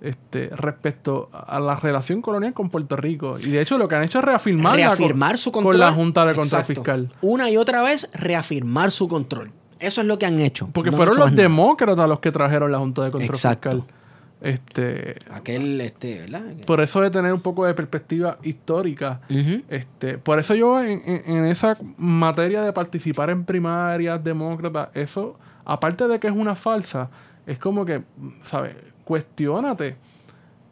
[0.00, 3.36] este, respecto a la relación colonial con Puerto Rico.
[3.38, 5.80] Y de hecho lo que han hecho es reafirmar, reafirmar su con control.
[5.80, 6.66] la Junta de Control Exacto.
[6.82, 7.12] Fiscal.
[7.20, 9.52] Una y otra vez reafirmar su control.
[9.82, 10.68] Eso es lo que han hecho.
[10.72, 13.70] Porque No fueron los demócratas los que trajeron la Junta de Control Exacto.
[13.70, 13.94] Fiscal.
[14.40, 16.42] Este, Aquel, este, ¿verdad?
[16.66, 19.20] por eso de tener un poco de perspectiva histórica.
[19.68, 25.36] Este, por eso yo en, en- en esa materia de participar en primarias demócratas, eso,
[25.64, 27.08] aparte de que es una falsa,
[27.46, 28.02] es como que,
[28.42, 28.74] ¿sabes?
[29.04, 29.96] Cuestiónate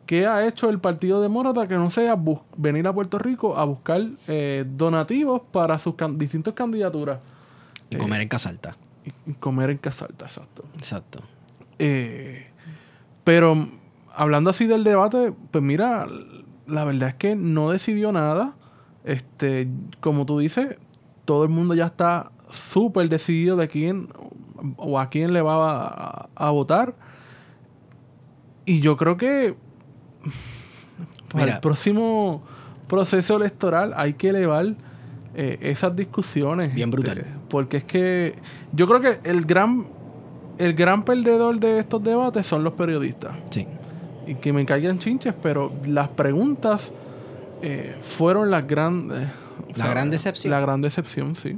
[0.06, 2.18] ¿qué ha hecho el Partido Demócrata que no sea
[2.56, 7.20] venir a Puerto Rico a buscar eh, donativos para sus can- distintas candidaturas?
[7.90, 8.76] Y comer en casa alta.
[9.04, 10.64] Y- comer en casa alta, exacto.
[10.76, 11.20] Exacto.
[11.78, 12.46] Eh,
[13.24, 13.68] pero
[14.14, 16.06] hablando así del debate, pues mira,
[16.66, 18.54] la verdad es que no decidió nada.
[19.04, 19.68] Este,
[20.00, 20.76] como tú dices,
[21.24, 24.08] todo el mundo ya está súper decidido de quién
[24.76, 26.94] o a quién le va a, a votar.
[28.66, 29.54] Y yo creo que
[31.32, 31.54] para Mira.
[31.56, 32.42] el próximo
[32.88, 34.74] proceso electoral hay que elevar
[35.34, 36.74] eh, esas discusiones.
[36.74, 37.18] Bien brutal.
[37.18, 38.34] este, porque es que
[38.72, 39.86] yo creo que el gran
[40.58, 43.32] el gran perdedor de estos debates son los periodistas.
[43.50, 43.66] Sí.
[44.26, 46.92] Y que me caigan chinches, pero las preguntas
[47.62, 49.30] eh, fueron las gran, eh,
[49.74, 50.50] o La gran decepción.
[50.50, 51.56] La gran decepción, sí.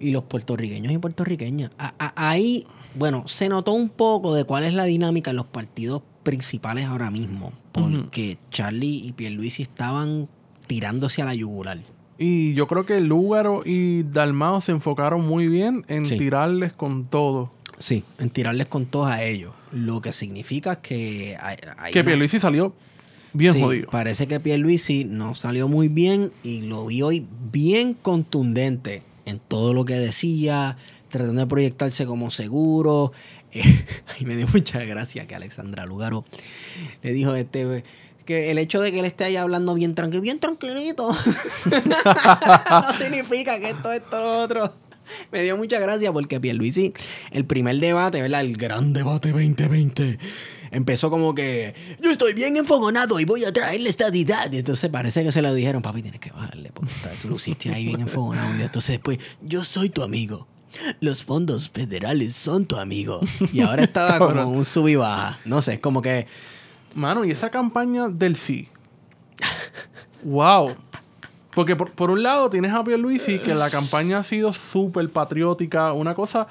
[0.00, 1.70] y los puertorriqueños y puertorriqueñas.
[1.78, 5.46] A- a- ahí, bueno, se notó un poco de cuál es la dinámica en los
[5.46, 10.28] partidos principales ahora mismo, porque Charlie y Pierluisi estaban
[10.66, 11.78] tirándose a la yugular.
[12.18, 16.18] Y yo creo que Lúgaro y Dalmao se enfocaron muy bien en Sí.
[16.18, 17.52] tirarles con todo.
[17.78, 22.06] Sí, en tirarles con todos a ellos, lo que significa que hay, hay que una-
[22.06, 22.74] Pierluisi salió
[23.32, 23.90] bien Sí, jodido.
[23.90, 29.74] Parece que Pierluisi no salió muy bien y lo vi hoy bien contundente en todo
[29.74, 30.76] lo que decía,
[31.08, 33.12] tratando de proyectarse como seguro.
[33.54, 33.84] Eh,
[34.18, 36.24] y me dio mucha gracia que Alexandra Lugaro
[37.02, 37.84] le dijo este
[38.24, 41.10] que el hecho de que él esté ahí hablando bien tranquilo, bien tranquilito,
[42.70, 44.74] no significa que esto, esto, lo otro.
[45.30, 46.94] Me dio mucha gracia porque Pierluisi,
[47.30, 48.40] el primer debate, ¿verdad?
[48.40, 50.18] El gran debate 2020,
[50.70, 54.50] empezó como que yo estoy bien enfogonado y voy a traer la estadidad.
[54.52, 57.86] Y entonces parece que se lo dijeron, papi, tienes que bajarle porque tú luciste ahí
[57.86, 58.58] bien enfogonado.
[58.58, 60.48] Y entonces después, yo soy tu amigo.
[61.00, 63.20] Los fondos federales son tu amigo.
[63.52, 65.38] Y ahora estaba como un sub y baja.
[65.44, 66.26] No sé, es como que
[66.94, 68.68] Mano, y esa campaña del sí.
[70.22, 70.74] wow.
[71.54, 75.92] Porque por, por un lado tienes a Pierluisi que la campaña ha sido súper patriótica,
[75.92, 76.46] una cosa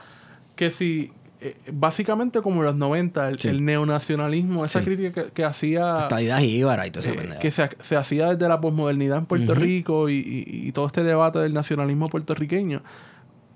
[0.55, 1.11] que si
[1.43, 3.47] eh, básicamente como en los 90, el, Sí.
[3.47, 4.85] el neonacionalismo, esa Sí.
[4.85, 7.19] crítica que, que hacía estadidad jíbara y todo eso.
[7.19, 9.55] eh, que se, se hacía desde la posmodernidad en Puerto.
[9.55, 12.83] Rico y, y- y todo este debate del nacionalismo puertorriqueño,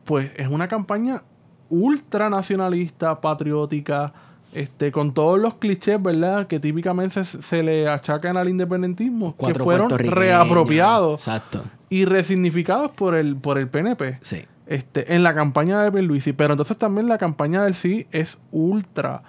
[0.04, 1.22] pues es una campaña
[1.70, 4.14] ultra nacionalista, patriótica,
[4.56, 6.48] este, con todos los clichés, ¿verdad?
[6.48, 11.64] Que típicamente se, se le achacan al independentismo, que fueron reapropiados Exacto.
[11.90, 14.46] y resignificados por el, por el PNP Sí.
[14.68, 16.34] este, en la campaña de Pierluisi.
[16.34, 19.22] Pero entonces también la campaña del sí es ultra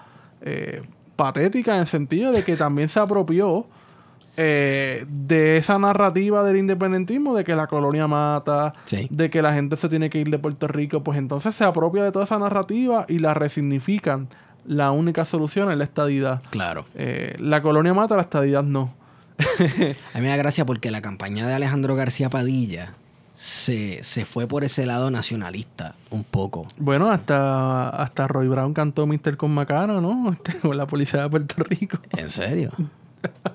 [0.43, 0.83] eh,
[1.17, 3.67] patética en el sentido de que también se apropió
[4.39, 9.07] eh, de esa narrativa del independentismo, de que la colonia mata, Sí.
[9.11, 11.03] de que la gente se tiene que ir de Puerto Rico.
[11.03, 14.29] Pues entonces se apropia de toda esa narrativa y la resignifican.
[14.67, 16.43] La única solución es la estadidad.
[16.51, 16.87] Claro.
[16.95, 18.95] Eh, la colonia mata, la estadidad no.
[20.15, 22.95] A mí me da gracia porque la campaña de Alejandro García Padilla
[23.35, 26.67] se, se fue por ese lado nacionalista un poco.
[26.79, 30.33] Bueno, hasta, hasta Roy Brown cantó Mister con Macano, ¿no?
[30.33, 31.99] Este, con la policía de Puerto Rico.
[32.17, 32.73] ¿En serio?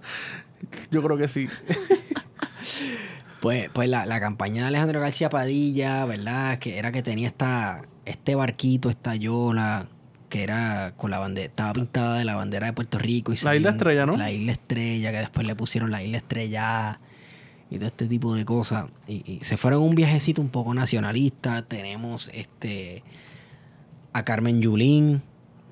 [0.92, 1.50] Yo creo que sí.
[3.42, 6.60] Pues, pues la, la campaña de Alejandro García Padilla, ¿verdad?
[6.60, 9.88] Que era que tenía esta, este barquito, esta yola,
[10.32, 13.34] que era con la bandera, estaba pintada de la bandera de Puerto Rico.
[13.34, 14.16] Y La Isla Estrella, ¿no?
[14.18, 17.00] La isla estrella, que después le pusieron la isla estrella
[17.70, 18.86] y todo este tipo de cosas.
[19.08, 21.62] Y, y se fueron un viajecito un poco nacionalista.
[21.64, 23.04] Tenemos este
[24.14, 25.22] a Carmen Yulín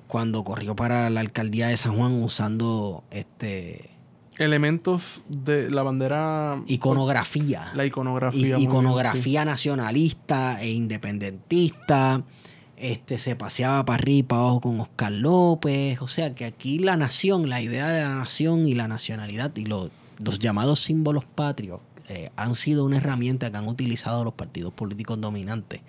[0.06, 3.90] cuando corrió para la alcaldía de San Juan usando este
[4.38, 6.62] Elementos de la bandera.
[6.66, 7.70] iconografía.
[7.74, 8.56] La I- iconografía.
[8.56, 12.22] bien, iconografía nacionalista e independentista.
[12.80, 16.00] Este se paseaba para arriba y para abajo con Oscar López.
[16.00, 19.66] O sea que aquí la nación, la idea de la nación y la nacionalidad y
[19.66, 24.72] lo- los llamados símbolos patrios eh, han sido una herramienta que han utilizado los partidos
[24.72, 25.82] políticos dominantes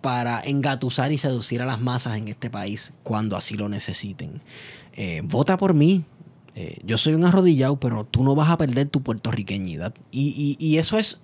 [0.00, 4.40] para engatusar y seducir a las masas en este país cuando así lo necesiten.
[4.94, 6.04] Eh, vota por mí.
[6.54, 9.94] Eh, yo soy un arrodillado, pero tú no vas a perder tu puertorriqueñidad.
[10.10, 11.18] Y eso es,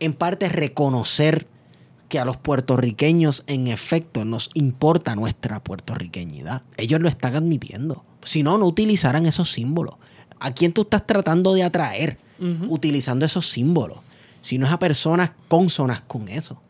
[0.00, 1.46] en parte, reconocer
[2.14, 6.62] que a los puertorriqueños, en efecto, nos importa nuestra puertorriqueñidad.
[6.76, 8.04] Ellos lo están admitiendo.
[8.22, 9.96] Si no, no utilizarán esos símbolos.
[10.38, 12.18] ¿A quién tú estás tratando de atraer
[12.68, 13.98] utilizando esos símbolos?
[14.42, 16.60] Si no es a personas cónsonas con eso.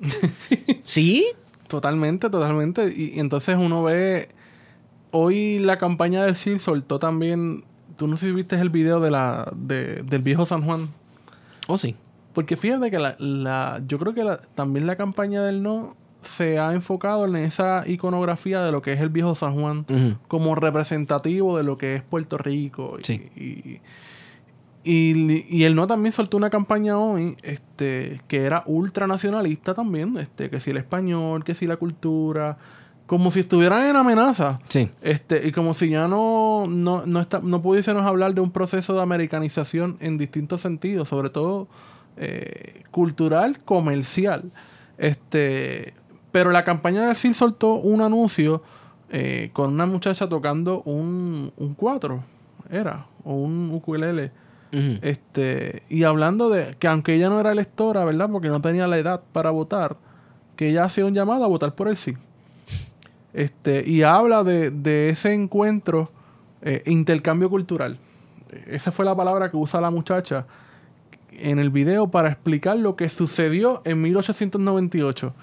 [0.82, 1.24] ¿Sí?
[1.68, 2.92] Totalmente, totalmente.
[2.94, 4.30] Y, y entonces uno ve.
[5.12, 7.62] Hoy la campaña del CIL soltó también.
[7.96, 10.88] Tú no sé si viste el video de la, de- del viejo San Juan.
[11.68, 11.94] ¿O sí?
[12.36, 16.58] Porque fíjate que la, la- yo creo que la- también la campaña del no se
[16.58, 19.86] ha enfocado en esa iconografía de lo que es el viejo San Juan
[20.28, 22.96] como representativo de lo que es Puerto Rico.
[23.00, 23.30] Y, Sí.
[23.36, 23.80] y,
[24.84, 30.50] y- y él no también soltó una campaña hoy este, que era ultranacionalista también, este,
[30.50, 32.58] que si el español, que si la cultura,
[33.06, 34.60] como si estuvieran en amenaza.
[34.68, 34.90] Sí.
[35.02, 38.94] Este, y como si ya no, no, no, está, no pudiésemos hablar de un proceso
[38.94, 41.68] de americanización en distintos sentidos, sobre todo
[42.16, 44.50] eh, cultural, comercial.
[44.98, 45.94] Este,
[46.32, 48.62] pero la campaña del CIL soltó un anuncio
[49.10, 52.24] eh, con una muchacha tocando un, un cuatro,
[52.70, 54.32] era, o un ukulele.
[55.00, 58.28] Este, y hablando de que aunque ella no era electora, ¿verdad?
[58.30, 59.96] Porque no tenía la edad para votar,
[60.54, 62.14] que ella hacía un llamado a votar por el sí.
[63.32, 66.10] Este, y habla de, de ese encuentro,
[66.60, 67.98] eh, intercambio cultural.
[68.66, 70.46] Esa fue la palabra que usa la muchacha
[71.40, 75.34] en el video para explicar lo que sucedió en 1898.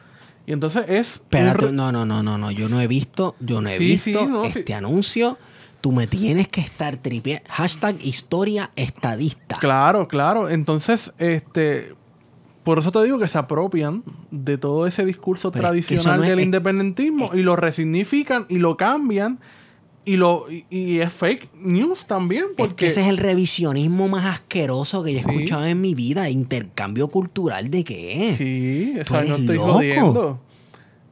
[0.46, 1.14] Y entonces es...
[1.16, 2.52] Espérate, no, no, no, no, no.
[2.52, 4.74] Yo no he visto, yo no he Sí, sí, visto no, este sí.
[4.74, 5.38] anuncio.
[5.82, 7.44] Tú me tienes que estar tripeando.
[7.50, 9.58] Hashtag historia estadista.
[9.60, 10.50] Claro, claro.
[10.50, 11.94] Entonces, este,
[12.64, 16.04] por eso te digo que se apropian de todo ese discurso Pero es que eso
[16.04, 19.40] tradicional no es- del es- independentismo y lo resignifican y lo cambian
[20.06, 24.08] y lo y, y es fake news también Es porque que ese es el revisionismo
[24.10, 25.30] más asqueroso que yo he Sí.
[25.30, 26.30] escuchado en mi vida.
[26.30, 28.36] ¿Intercambio cultural de qué?
[28.38, 29.74] sí, o Tú sea, no estoy loco.
[29.74, 30.40] jodiendo.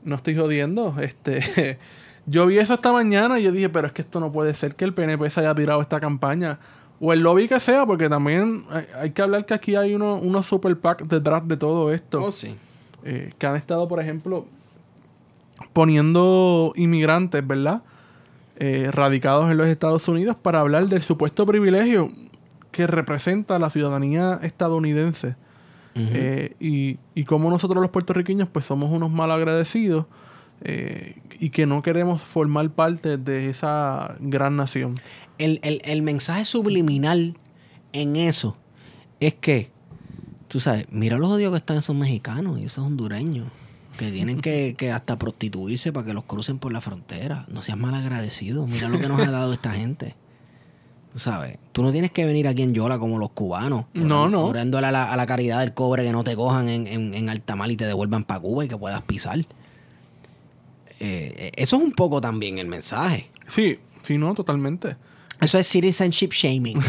[0.03, 0.95] No estoy jodiendo.
[0.99, 1.79] Este,
[2.25, 4.75] yo vi eso esta mañana y yo dije, pero es que esto no puede ser
[4.75, 6.59] que el PNP se haya tirado esta campaña.
[6.99, 10.15] O el lobby que sea, porque también hay, hay que hablar que aquí hay uno-
[10.17, 12.21] unos super PAC detrás de todo esto.
[12.23, 12.55] Oh, sí.
[13.03, 14.45] eh, que han estado, por ejemplo,
[15.73, 17.81] poniendo inmigrantes, ¿verdad?
[18.63, 22.11] Eh, radicados en los Estados Unidos para hablar del supuesto privilegio
[22.71, 25.35] que representa la ciudadanía estadounidense.
[25.95, 30.05] Eh, y, y cómo nosotros los puertorriqueños pues somos unos mal agradecidos
[30.63, 34.93] eh, y que no queremos formar parte de esa gran nación.
[35.39, 37.35] el, el- el mensaje subliminal
[37.93, 38.55] en eso
[39.19, 39.71] es que,
[40.47, 43.47] tú sabes, mira los odios que están esos mexicanos y esos hondureños,
[43.97, 47.45] que tienen que, que hasta prostituirse para que los crucen por la frontera.
[47.49, 50.15] No seas mal agradecido, mira lo que nos ha dado esta gente.
[51.13, 53.85] Tú sabes, tú no tienes que venir aquí en Yola como los cubanos.
[53.93, 54.45] No, no.
[54.45, 57.29] Orándole a la, a la caridad del cobre que no te cojan en, en, en
[57.69, 59.37] y te devuelvan para Cuba y que puedas pisar.
[60.99, 63.29] Eh, eso es un poco también el mensaje.
[63.47, 64.95] Sí, sí, no, totalmente.
[65.41, 66.79] Eso es citizenship shaming.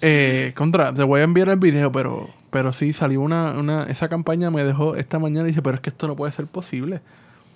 [0.00, 4.08] Eh, contra, te voy a enviar el video, pero, pero sí salió una, una, esa
[4.08, 7.00] campaña me dejó esta mañana y dice, pero es que esto no puede ser posible.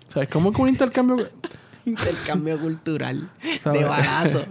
[0.09, 1.29] O sea, es como que un intercambio.
[1.87, 3.29] Intercambio cultural
[3.65, 4.45] de balazo.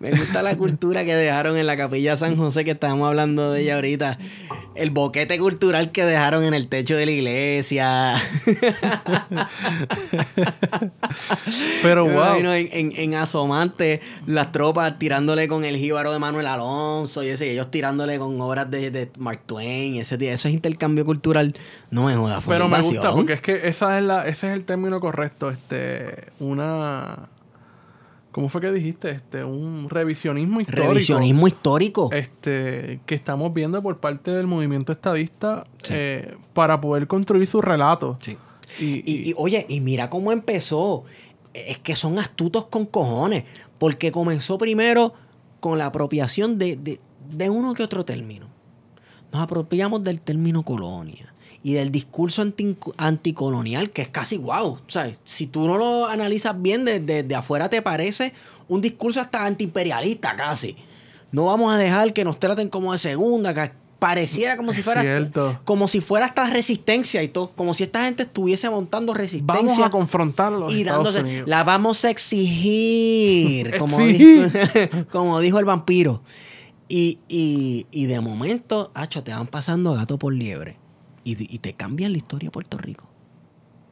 [0.00, 3.62] Me gusta la cultura que dejaron en la capilla San José, que estábamos hablando de
[3.62, 4.18] ella ahorita.
[4.74, 8.14] El boquete cultural que dejaron en el techo de la iglesia.
[11.82, 12.36] Pero wow.
[12.36, 17.46] en, en, en Asomante, las tropas tirándole con el jíbaro de Manuel Alonso y ese,
[17.46, 19.96] y ellos tirándole con obras de, de Mark Twain.
[19.96, 21.54] Ese, eso es intercambio cultural.
[21.90, 24.64] No me jodas, Pero me gusta porque es que esa es la, ese es el
[24.64, 25.50] término correcto.
[25.50, 26.61] Este, una.
[28.32, 29.10] ¿Cómo fue que dijiste?
[29.10, 30.88] Este, un revisionismo histórico.
[30.88, 32.08] Revisionismo histórico.
[32.12, 35.92] Este, que estamos viendo por parte del movimiento estadista Sí.
[35.96, 38.16] eh, para poder construir su relato.
[38.22, 38.38] Sí.
[38.80, 41.04] Y, Y, y, oye, y mira cómo empezó.
[41.52, 43.44] Es que son astutos con cojones.
[43.78, 45.12] Porque comenzó primero
[45.60, 48.46] con la apropiación de, de- de uno que otro término.
[49.30, 51.31] Nos apropiamos del término colonia
[51.64, 54.78] y del discurso anti- anticolonial, que es casi wow.
[54.88, 55.18] ¿sabes?
[55.24, 58.32] Si tú no lo analizas bien desde de, afuera, te parece
[58.68, 60.76] un discurso hasta antiimperialista casi.
[61.30, 65.00] No vamos a dejar que nos traten como de segunda, que pareciera como si fuera
[65.02, 65.60] cierto.
[65.64, 69.78] como si fuera hasta resistencia y todo, como si esta gente estuviese montando resistencia vamos
[69.78, 70.74] a confrontarlos.
[70.74, 74.50] y dándose, la vamos a exigir, como, Exigir.
[74.52, 76.22] Dijo, como dijo el vampiro.
[76.88, 80.76] Y, y, y de momento, hacho, te van pasando gato por liebre.
[81.24, 83.06] Y, y te cambian la historia de Puerto Rico.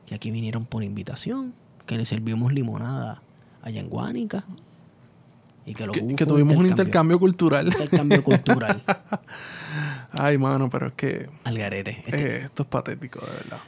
[0.09, 1.55] Y aquí vinieron por invitación,
[1.87, 3.23] que le servimos limonada
[3.63, 4.45] allá en Guánica.
[5.67, 7.69] Y que, lo que, tuvimos un intercambio cultural.
[7.69, 8.83] intercambio cultural
[10.13, 12.03] Ay, mano, pero es que al garete.
[12.07, 13.59] Este- eh, esto es patético, de verdad.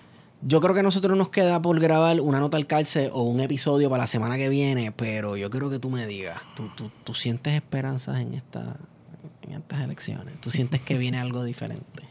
[0.44, 3.38] Yo creo que a nosotros nos queda por grabar una nota al calce o un
[3.38, 6.90] episodio para la semana que viene, pero yo quiero que tú me digas, ¿tú, tú,
[7.04, 8.76] tú sientes esperanzas en, esta,
[9.42, 10.40] en estas elecciones?
[10.40, 12.02] ¿Tú sientes que viene algo diferente?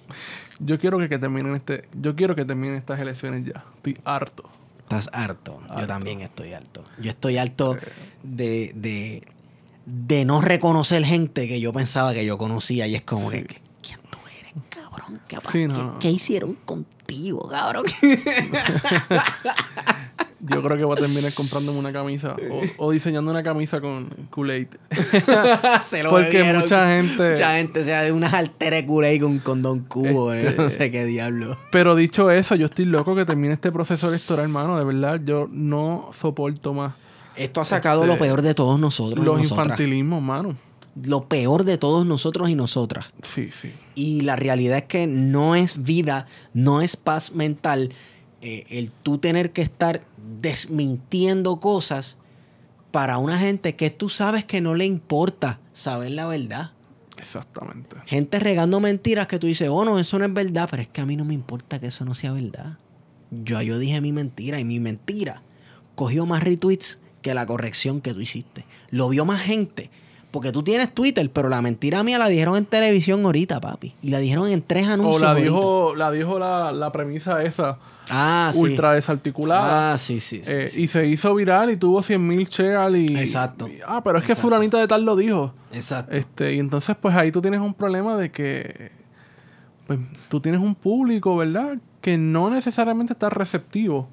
[0.64, 3.64] Yo quiero que, que terminen este, yo quiero que terminen estas elecciones ya.
[3.76, 4.44] Estoy harto.
[4.80, 5.60] Estás harto.
[5.80, 6.84] Yo también estoy harto.
[7.00, 7.78] Yo estoy harto
[8.24, 9.24] de, de,
[9.86, 13.46] de no reconocer gente que yo pensaba que yo conocía y es como que,
[13.82, 15.22] ¿quién tú eres, cabrón?
[15.28, 15.38] ¿Qué?
[15.52, 15.92] Sí, ¿Qué-.
[16.00, 17.86] ¿Qué, hicieron contigo, cabrón?
[20.44, 22.36] Yo creo que voy a terminar comprándome una camisa
[22.78, 24.68] o, o diseñando una camisa con Kool-Aid.
[25.84, 26.62] Se lo Porque bebieron.
[26.62, 30.56] mucha gente- Mucha gente, o sea, de unas alteres culé con, con Don Cubo, Este-
[30.62, 31.58] no sé qué diablo.
[31.72, 34.78] Pero dicho eso, yo estoy loco que termine este proceso electoral, hermano.
[34.78, 36.94] De verdad, yo no soporto más
[37.36, 39.24] Esto ha sacado Este, lo peor de todos nosotros.
[39.24, 40.56] los infantilismos, mano.
[41.06, 43.06] Lo peor de todos nosotros y nosotras.
[43.22, 43.72] Sí, sí.
[43.96, 47.92] Y la realidad es que no es vida, no es paz mental
[48.42, 50.02] eh, el tú tener que estar
[50.42, 52.18] desmintiendo cosas
[52.92, 56.72] para una gente que tú sabes que no le importa saber la verdad.
[57.18, 57.96] Exactamente.
[58.06, 61.02] Gente regando mentiras que tú dices, oh no, eso no es verdad, pero es que
[61.02, 62.78] a mí no me importa que eso no sea verdad.
[63.30, 65.42] Yo, yo dije mi mentira y mi mentira
[65.96, 68.66] cogió más retweets que la corrección que tú hiciste.
[68.90, 69.90] Lo vio más gente.
[70.32, 73.94] Porque tú tienes Twitter, pero la mentira mía la dijeron en televisión ahorita, papi.
[74.02, 75.22] Y la dijeron en tres O anuncios.
[75.22, 75.46] la ahorita.
[75.50, 77.78] dijo, la dijo la, la premisa esa,
[78.12, 78.60] ah, sí.
[78.60, 79.94] ultra desarticulada.
[79.94, 80.42] Ah, sí, sí.
[80.44, 80.82] sí, Eh, sí.
[80.84, 83.18] Y se hizo viral y tuvo 100 mil shares y...
[83.18, 83.68] Exacto.
[83.68, 84.48] y- ah, pero es que Exacto.
[84.50, 85.54] fulanita de tal lo dijo.
[85.72, 86.14] Exacto.
[86.16, 88.92] Este, y entonces, pues ahí tú tienes un problema de que
[89.88, 90.00] pues,
[90.30, 91.78] tú tienes un público, ¿verdad?
[92.02, 94.08] Que no necesariamente está receptivo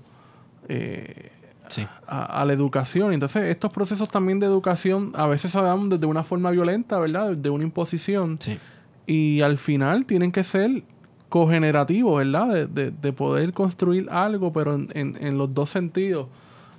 [0.68, 1.30] eh,
[1.68, 1.86] sí.
[2.06, 3.12] a, a la educación.
[3.12, 7.36] Entonces, estos procesos también de educación a veces se dan desde una forma violenta, ¿verdad?
[7.36, 8.36] De una imposición.
[8.40, 8.58] Sí.
[9.06, 10.82] Y al final tienen que ser
[11.28, 12.48] cogenerativos, ¿verdad?
[12.48, 16.26] De, de- de poder construir algo, pero en, en- los dos sentidos.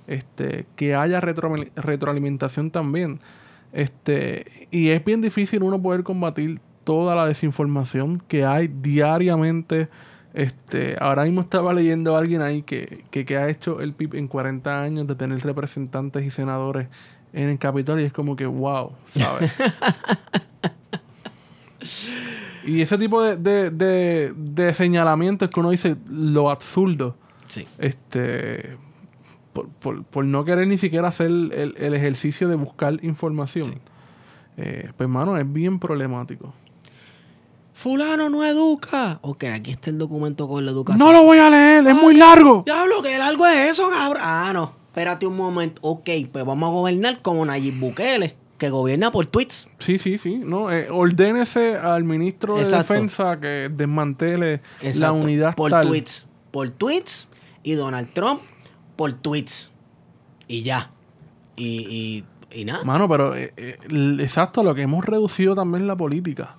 [0.06, 3.20] Este, que haya retro- retroalimentación también.
[3.72, 9.88] Este, y es bien difícil uno poder combatir toda la desinformación que hay diariamente.
[10.34, 14.14] Este, ahora mismo estaba leyendo a alguien ahí que, que, que ha hecho el PIB
[14.16, 16.88] en 40 años de tener representantes y senadores
[17.32, 19.52] en el Capitolio y es como que wow, ¿sabes?
[22.76, 27.16] y ese tipo de, de, de, de señalamientos que uno dice lo absurdo
[27.46, 27.66] Sí.
[27.78, 28.76] este
[29.52, 33.64] por, por, por no querer ni siquiera hacer el, el ejercicio de buscar información.
[33.66, 33.74] Sí.
[34.58, 36.52] Eh, pues, mano, es bien problemático.
[37.74, 39.18] Fulano no educa.
[39.22, 40.98] Ok, aquí está el documento con la educación.
[41.04, 42.62] No lo voy a leer, es muy largo.
[42.64, 44.22] Diablo, ¿qué largo es eso, cabrón?
[44.24, 44.72] Ah, no.
[44.88, 45.80] Espérate un momento.
[45.82, 49.68] Ok, pues vamos a gobernar como Nayib Bukele, que gobierna por tweets.
[49.78, 50.36] Sí, sí, sí.
[50.36, 52.92] No, eh, ordénese al ministro de Exacto.
[52.92, 54.60] Defensa que desmantele
[54.96, 55.88] la unidad Por tal.
[55.88, 56.26] tweets.
[56.50, 57.28] Por tweets.
[57.62, 58.42] Y Donald Trump
[58.96, 59.70] por tweets.
[60.46, 60.90] Y ya.
[61.56, 62.84] Y, y, y nada.
[62.84, 63.78] Mano, pero eh, eh,
[64.18, 66.56] exacto, lo que hemos reducido también la política.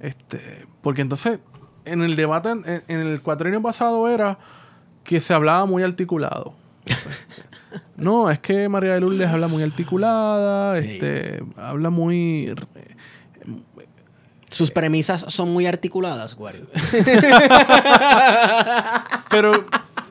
[0.00, 1.40] Este, porque entonces,
[1.84, 4.38] en el debate, en, en el cuatrienio pasado era
[5.04, 6.54] que se hablaba muy articulado.
[7.96, 10.90] no, es que María de Lourdes habla muy articulada, Sí.
[10.92, 12.54] este, habla muy...
[14.50, 16.54] Sus premisas son muy articuladas, güey.
[19.30, 19.52] Pero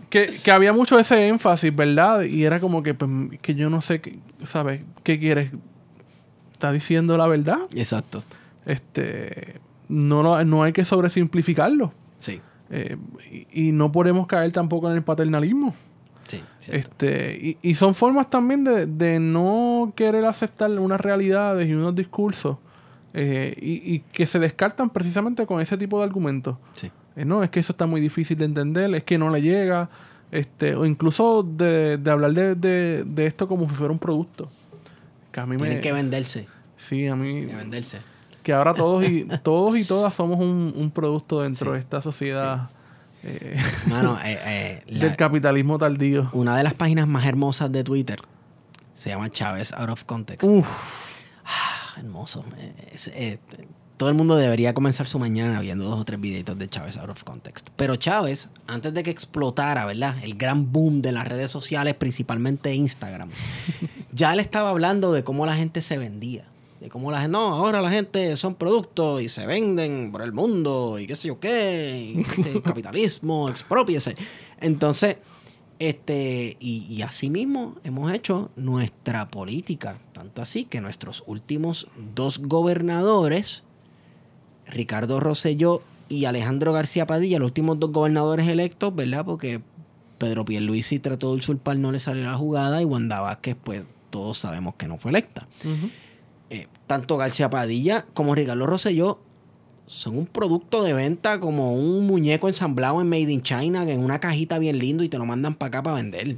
[0.09, 2.22] que, que había mucho ese énfasis, ¿verdad?
[2.24, 3.09] Y era como que, pues,
[3.41, 4.82] que yo no sé, qué- ¿sabes?
[5.03, 5.51] ¿Qué quieres?
[6.51, 7.59] ¿Está diciendo la verdad?
[7.76, 8.24] Exacto.
[8.66, 9.59] este
[9.89, 12.39] no, no hay que sobresimplificarlo Sí.
[12.70, 12.95] Eh,
[13.51, 15.76] y, y no podemos caer tampoco en el paternalismo
[16.60, 16.72] Sí.
[16.74, 21.94] este y, y son formas también de, de no querer aceptar unas realidades y unos
[21.96, 22.58] discursos
[23.14, 26.90] eh, y, y que se descartan precisamente con ese tipo de argumentos Sí.
[27.16, 29.90] Eh, no es que eso está muy difícil de entender es que no le llega
[30.32, 34.50] este o incluso de, de hablar de, de- de esto como si fuera un producto
[35.32, 36.48] que a mí me Tienen que venderse.
[36.78, 38.00] sí a mí que venderse.
[38.42, 41.74] que ahora todos y todos y todas somos un, un producto dentro Sí.
[41.76, 42.70] de esta sociedad
[43.24, 43.58] eh,
[43.88, 46.30] Mano, eh, eh, la- del capitalismo tardío.
[46.34, 48.20] una de las páginas más hermosas de Twitter
[48.94, 50.44] se llama Chávez Out of Context.
[50.48, 50.68] Uf,
[51.46, 52.46] Ah, hermoso.
[52.94, 53.12] Es-
[53.98, 57.10] todo el mundo debería comenzar su mañana viendo dos o tres videitos de Chávez Out
[57.12, 57.70] of Context.
[57.76, 60.16] Pero Chávez, antes de que explotara, ¿verdad?
[60.24, 63.30] El gran boom de las redes sociales, principalmente Instagram,
[64.12, 66.46] ya él estaba hablando de cómo la gente se vendía.
[66.84, 70.34] De cómo la gente, no, ahora la gente son productos y se venden por el
[70.34, 74.16] mundo y qué sé yo qué, y este capitalismo, expropiese.
[74.60, 75.16] Entonces,
[75.80, 79.98] este, y, y así mismo hemos hecho nuestra política.
[80.12, 83.64] Tanto así que nuestros últimos dos gobernadores,
[84.68, 89.24] Ricardo Rosselló y Alejandro García Padilla, los últimos dos gobernadores electos, ¿verdad?
[89.24, 89.62] Porque
[90.18, 94.38] Pedro Pierluisi trató de usurpar, no le salió la jugada, y Wanda Vázquez, pues todos
[94.38, 95.48] sabemos que no fue electa.
[95.66, 95.92] Eh,
[96.94, 99.18] tanto García Padilla como Ricardo Rosselló
[99.88, 104.04] son un producto de venta como un muñeco ensamblado en Made in China, que en
[104.04, 106.38] una cajita bien lindo y te lo mandan para acá para vender.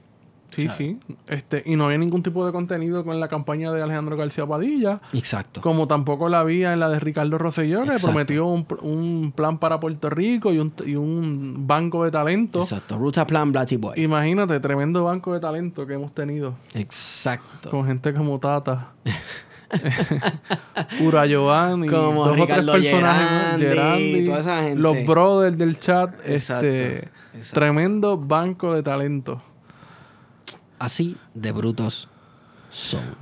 [0.51, 0.97] Sí, sí.
[1.27, 5.01] Este, y no había ningún tipo de contenido con la campaña de Alejandro García Padilla.
[5.11, 5.59] Exacto.
[5.59, 9.81] Como tampoco la había en la de Ricardo Rosselló, que prometió un, un, plan para
[9.81, 12.61] Puerto Rico y un, y un banco de talento.
[12.61, 12.97] Exacto.
[12.97, 14.01] Ruta Plan Blatty Boy.
[14.01, 16.55] Imagínate, tremendo banco de talento que hemos tenido.
[16.73, 17.69] Exacto.
[17.69, 18.93] Con gente como Tata.
[20.99, 24.79] Pura Giovanni, como dos Ricardo o tres personajes, Gerandi, toda esa gente.
[24.79, 27.09] los brothers del chat, este
[27.51, 29.41] tremendo banco de talento.
[30.77, 32.09] Así de brutos
[32.71, 33.15] son.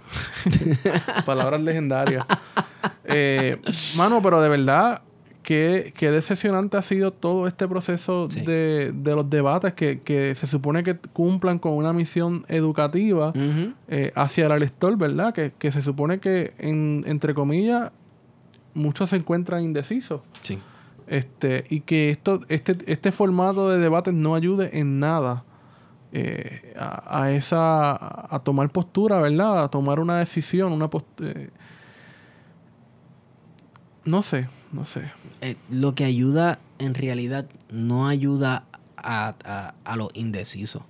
[1.26, 2.26] Palabras legendarias.
[3.06, 3.62] Eh,
[3.96, 5.02] mano, pero de verdad,
[5.44, 10.96] qué, qué, decepcionante ha sido todo este proceso de, los debates que, se supone que
[10.96, 13.34] cumplan con una misión educativa
[13.88, 15.34] eh, hacia el elector, ¿verdad?
[15.34, 17.92] Que, se supone que, entre comillas,
[18.74, 20.22] muchos se encuentran indecisos.
[20.42, 20.60] Sí.
[21.06, 25.44] Este, y que esto, este, este formato de debates no ayude en nada
[26.14, 29.64] eh, a, esa a tomar postura, ¿verdad?
[29.64, 30.90] A tomar una decisión, una
[31.22, 31.50] eh,
[34.06, 35.04] no sé, no sé.
[35.42, 38.66] Eh, lo que ayuda en realidad no ayuda
[38.98, 40.84] a, a, los indecisos.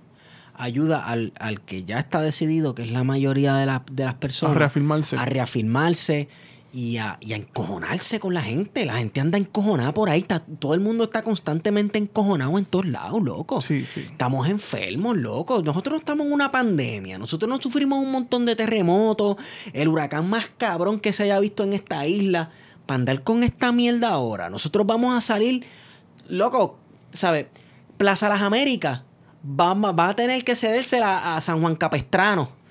[0.54, 4.56] Ayuda al, al, que ya está decidido, que es la mayoría de, de las personas.
[4.56, 5.16] A reafirmarse.
[5.16, 6.28] A reafirmarse
[6.72, 8.86] y a, y a, encojonarse con la gente.
[8.86, 10.20] La gente anda encojonada por ahí.
[10.20, 13.60] Está, todo el mundo está constantemente encojonado en todos lados, loco.
[13.60, 14.00] Sí, sí.
[14.00, 15.62] Estamos enfermos, loco.
[15.62, 17.18] Nosotros no estamos en una pandemia.
[17.18, 19.36] Nosotros no sufrimos un montón de terremotos.
[19.72, 22.50] El huracán más cabrón que se haya visto en esta isla.
[22.86, 24.50] Para andar con esta mierda ahora.
[24.50, 25.64] Nosotros vamos a salir,
[26.28, 26.78] loco,
[27.12, 27.46] ¿sabes?
[27.96, 29.02] Plaza Las Américas
[29.44, 32.64] va, va a tener que cederse a San Juan Capestrano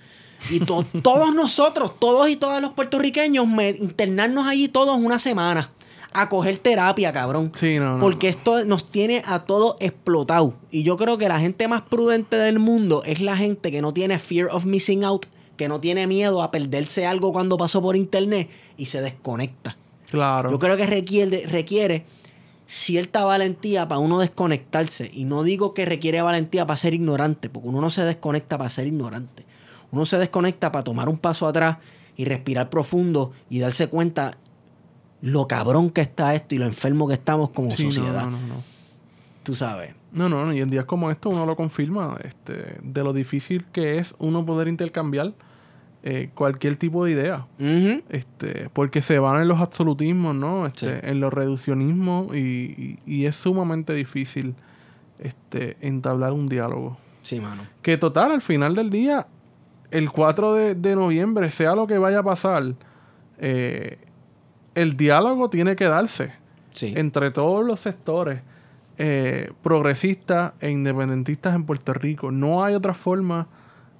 [0.49, 0.59] y
[1.01, 3.45] todos nosotros, todos y todas los puertorriqueños,
[3.79, 5.71] internarnos allí todos una semana
[6.15, 7.51] a coger terapia, cabrón.
[7.55, 10.53] Sí, no, Porque esto nos tiene a todos explotados.
[10.69, 13.93] Y yo creo que la gente más prudente del mundo es la gente que no
[13.93, 15.25] tiene fear of missing out,
[15.57, 18.47] que no tiene miedo a perderse algo cuando pasó por internet
[18.77, 19.75] y se desconecta.
[20.13, 20.49] Claro.
[20.51, 22.05] Yo creo que requiere, requiere
[22.65, 25.11] cierta valentía para uno desconectarse.
[25.13, 28.69] Y no digo que requiere valentía para ser ignorante, porque uno no se desconecta para
[28.69, 29.43] ser ignorante
[29.93, 31.77] uno se desconecta para tomar un paso atrás
[32.17, 34.37] y respirar profundo y darse cuenta
[35.21, 38.25] lo cabrón que está esto y lo enfermo que estamos como sociedad.
[38.25, 38.63] No, no, no,
[39.43, 39.93] Tú sabes.
[40.11, 43.99] No, no, y en días como estos uno lo confirma este, de lo difícil que
[43.99, 45.33] es uno poder intercambiar
[46.03, 47.47] eh, cualquier tipo de idea.
[48.09, 50.65] este, porque se van en los absolutismos, ¿no?
[50.65, 54.55] Este, En los reduccionismos y, y, es sumamente difícil
[55.19, 56.97] este, entablar un diálogo.
[57.21, 57.63] Sí, mano.
[57.81, 59.27] Que total, al final del día,
[59.91, 62.73] el 4 de, noviembre, sea lo que vaya a pasar,
[63.37, 63.97] eh,
[64.75, 66.33] el diálogo tiene que darse
[66.81, 68.41] entre todos los sectores
[68.97, 72.31] eh, progresistas e independentistas en Puerto Rico.
[72.31, 73.47] No hay otra forma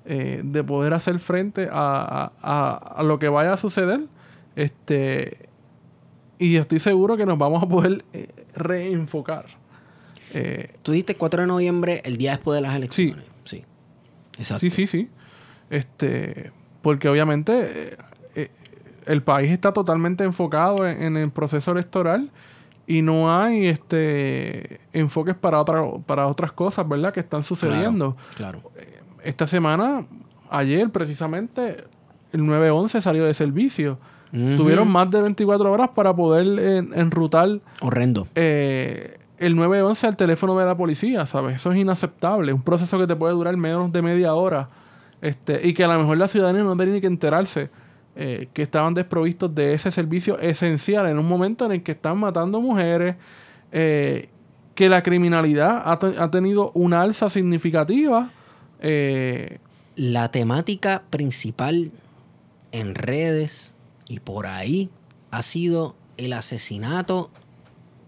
[0.06, 4.02] eh, de poder hacer frente a, lo que vaya a suceder.
[4.56, 5.50] Este,
[6.40, 8.04] y estoy seguro que nos vamos a poder
[8.56, 9.46] reenfocar.
[10.82, 13.24] Tú dijiste 4 de noviembre, el día después de las elecciones.
[13.44, 13.64] Sí.
[14.38, 14.60] Exacto.
[14.62, 15.10] Sí, sí, sí.
[15.70, 16.52] Este,
[16.82, 17.98] porque obviamente eh,
[18.36, 18.52] eh,
[19.06, 22.32] el país está totalmente enfocado en, el proceso electoral
[22.86, 27.14] y no hay este enfoques para otra, para otras cosas, ¿verdad?
[27.14, 28.18] Que están sucediendo.
[28.36, 28.72] Claro.
[28.78, 30.06] Eh, esta semana,
[30.50, 31.84] ayer precisamente,
[32.32, 33.98] el 911 salió de servicio.
[34.32, 36.60] Tuvieron más de 24 horas para poder
[36.96, 37.60] enrutar.
[37.82, 38.28] Horrendo.
[38.34, 41.58] el 911 al teléfono de la policía, ¿sabes?
[41.58, 42.52] Eso es inaceptable.
[42.52, 44.70] Un proceso que te puede durar menos de media hora
[45.24, 47.70] este, y que a lo mejor la ciudadanía no tenía que enterarse
[48.16, 52.18] eh, que estaban desprovistos de ese servicio esencial en un momento en el que están
[52.18, 53.16] matando mujeres,
[53.72, 54.28] eh,
[54.76, 58.32] que la criminalidad ha, tenido una alza significativa.
[58.84, 59.60] Eh,
[59.96, 61.92] la temática principal
[62.72, 63.76] en redes
[64.08, 64.90] y por ahí
[65.32, 67.32] ha sido el asesinato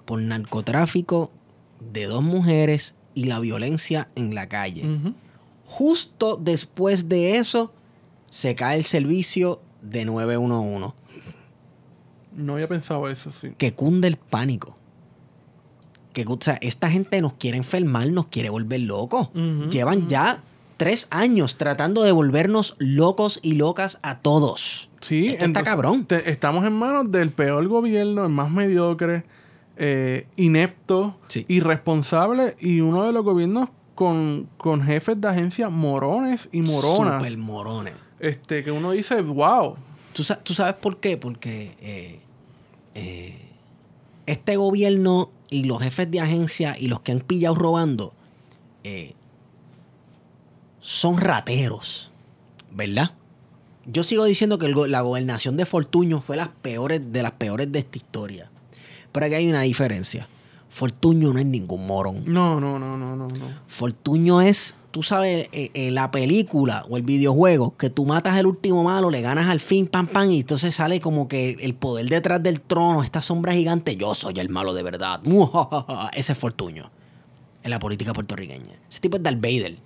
[0.06, 1.32] por narcotráfico
[1.80, 4.86] de dos mujeres y la violencia en la calle.
[5.66, 7.74] Justo después de eso,
[8.30, 10.94] se cae el servicio de 911.
[12.36, 13.54] No había pensado eso, sí.
[13.58, 14.78] Que cunde el pánico.
[16.14, 19.30] Que, o sea, esta gente nos quiere enfermar, nos quiere volver locos.
[19.72, 20.44] Llevan ya
[20.78, 24.90] tres años tratando de volvernos locos y locas a todos.
[25.02, 26.08] Sí, está cabrón.
[26.26, 29.24] estamos en manos del peor gobierno, el más mediocre,
[29.78, 31.18] eh, inepto,
[31.48, 34.50] irresponsable y uno de los gobiernos con,
[34.86, 37.20] jefes de agencia morones y moronas.
[37.20, 37.94] Super morones.
[38.20, 39.76] Este, que uno dice, wow.
[40.14, 41.18] ¿Tú, sabes por qué?
[41.18, 42.20] Porque eh,
[42.94, 43.38] eh,
[44.26, 48.14] este gobierno y los jefes de agencia y los que han pillado robando
[48.84, 49.15] eh,
[50.86, 52.12] son rateros,
[52.72, 53.10] ¿verdad?
[53.88, 57.72] Yo sigo diciendo que el la gobernación de Fortuño fue las peores, de las peores
[57.72, 58.52] de esta historia.
[59.12, 60.28] Pero aquí hay una diferencia.
[60.70, 62.22] Fortuño no es ningún morón.
[62.28, 63.46] No, no, no, no, no, no.
[63.66, 68.46] Fortuño es, tú sabes, eh, eh, la película o el videojuego, que tú matas al
[68.46, 72.10] último malo, le ganas al fin, pam, pam, y entonces sale como que el poder
[72.10, 75.20] detrás del trono, esta sombra gigante, yo soy el malo de verdad.
[76.14, 76.92] Ese es Fortuño
[77.64, 78.76] en la política puertorriqueña.
[78.88, 79.80] Ese tipo es Darth Vader.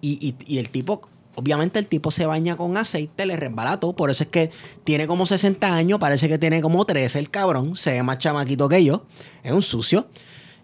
[0.00, 1.02] Y, el tipo,
[1.34, 4.50] obviamente el tipo se baña con aceite, le resbala todo, por eso es que
[4.84, 8.68] tiene como 60 años, parece que tiene como 13 el cabrón, se ve más chamaquito
[8.68, 9.04] que yo,
[9.42, 10.08] es un sucio.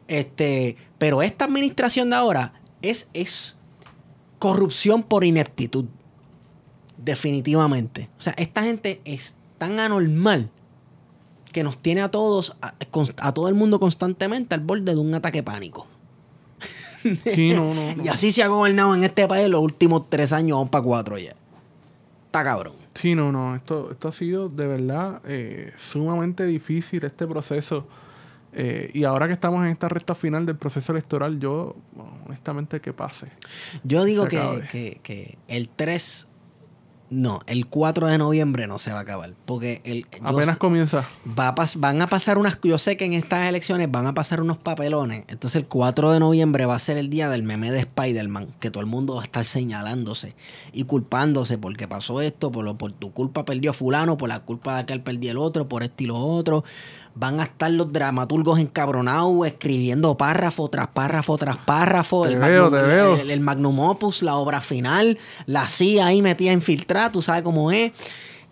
[0.09, 3.57] Este, pero esta administración de ahora es, es
[4.39, 5.87] corrupción por ineptitud.
[6.97, 8.09] Definitivamente.
[8.19, 10.51] O sea, esta gente es tan anormal
[11.53, 15.43] que nos tiene a todos, a todo el mundo constantemente al borde de un ataque
[15.43, 15.87] pánico.
[17.25, 17.95] Sí, no, no.
[17.95, 18.05] no.
[18.05, 21.19] Y así se ha gobernado en este país los últimos tres años, vamos para cuatro
[21.19, 21.35] ya.
[22.27, 22.75] Está cabrón.
[22.95, 23.55] Sí, no, no.
[23.57, 27.87] Esto, esto ha sido de verdad eh, sumamente difícil este proceso.
[28.59, 32.81] Eh, y ahora que estamos en esta recta final del proceso electoral, yo, bueno, honestamente,
[32.81, 33.27] que pase.
[33.85, 36.27] Yo digo que, que- que el 3,
[37.09, 39.33] no, el 4 de noviembre no se va a acabar.
[39.45, 41.05] Porque el, Apenas comienza.
[41.39, 44.15] va a pas- van a pasar unas, yo sé que en estas elecciones van a
[44.15, 45.25] pasar unos papelones.
[45.29, 48.71] Entonces el 4 de noviembre va a ser el día del meme de Spider-Man, que
[48.71, 50.35] todo el mundo va a estar señalándose
[50.73, 54.75] y culpándose porque pasó esto, por, lo, por tu culpa perdió fulano, por la culpa
[54.75, 56.65] de aquel perdió el otro, por esto y lo otro.
[57.19, 62.23] Van a estar los dramaturgos encabronados escribiendo párrafo tras párrafo tras párrafo.
[62.25, 63.17] Te el veo, magnum- te veo.
[63.17, 67.71] El, el magnum opus, la obra final, la CIA ahí metida infiltrada, tú sabes cómo
[67.73, 67.93] es.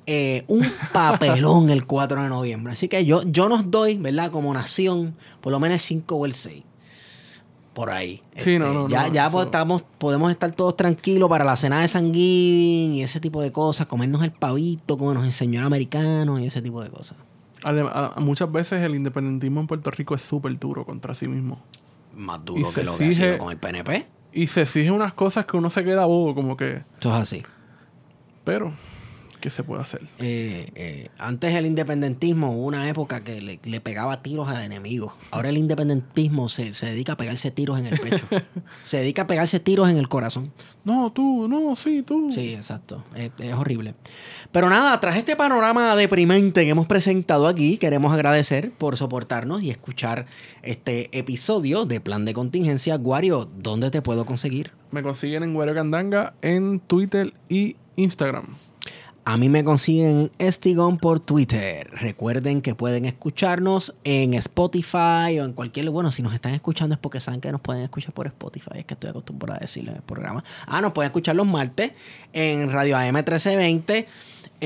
[0.06, 0.62] Eh, un
[0.92, 2.72] papelón el 4 de noviembre.
[2.72, 4.30] Así que yo, yo nos doy, ¿verdad?
[4.30, 6.62] Como nación, por lo menos el 5 o el 6.
[7.74, 8.22] Por ahí.
[8.34, 11.44] Este, Sí, no, no, Ya, no, ya eso- pues, estamos, podemos estar todos tranquilos para
[11.44, 13.86] la cena de San Giving y ese tipo de cosas.
[13.88, 17.18] Comernos el pavito como nos enseñó el americano y ese tipo de cosas.
[18.18, 21.60] Muchas veces el independentismo en Puerto Rico es súper duro contra sí mismo.
[22.14, 24.06] Más duro Y que lo que ha sido con el PNP.
[24.32, 26.82] Y se exigen unas cosas que uno se queda bobo, como que...
[26.98, 27.42] Eso es así.
[28.44, 28.72] Pero,
[29.44, 30.00] ¿qué se puede hacer?
[30.20, 35.12] Eh, eh, antes el independentismo hubo una época que le, le pegaba tiros al enemigo.
[35.30, 38.24] Ahora el independentismo se, se dedica a pegarse tiros en el pecho.
[38.84, 40.50] se dedica a pegarse tiros en el corazón.
[40.82, 42.32] No, tú, no, sí, tú.
[42.32, 43.04] Sí, exacto.
[43.14, 43.94] Es, es horrible.
[44.50, 49.68] Pero nada, tras este panorama deprimente que hemos presentado aquí, queremos agradecer por soportarnos y
[49.68, 50.24] escuchar
[50.62, 52.96] este episodio de Plan de Contingencia.
[52.96, 54.72] Guario, ¿dónde te puedo conseguir?
[54.90, 58.63] Me consiguen en Guario Candanga en Twitter y Instagram.
[59.26, 61.88] A mí me consiguen en Estigón por Twitter.
[61.92, 65.88] Recuerden que pueden escucharnos en Spotify o en cualquier...
[65.88, 68.72] Bueno, si nos están escuchando es porque saben que nos pueden escuchar por Spotify.
[68.74, 70.44] Es que estoy acostumbrado a decirlo en el programa.
[70.66, 71.92] Ah, nos pueden escuchar los martes
[72.34, 74.06] en Radio AM 1320.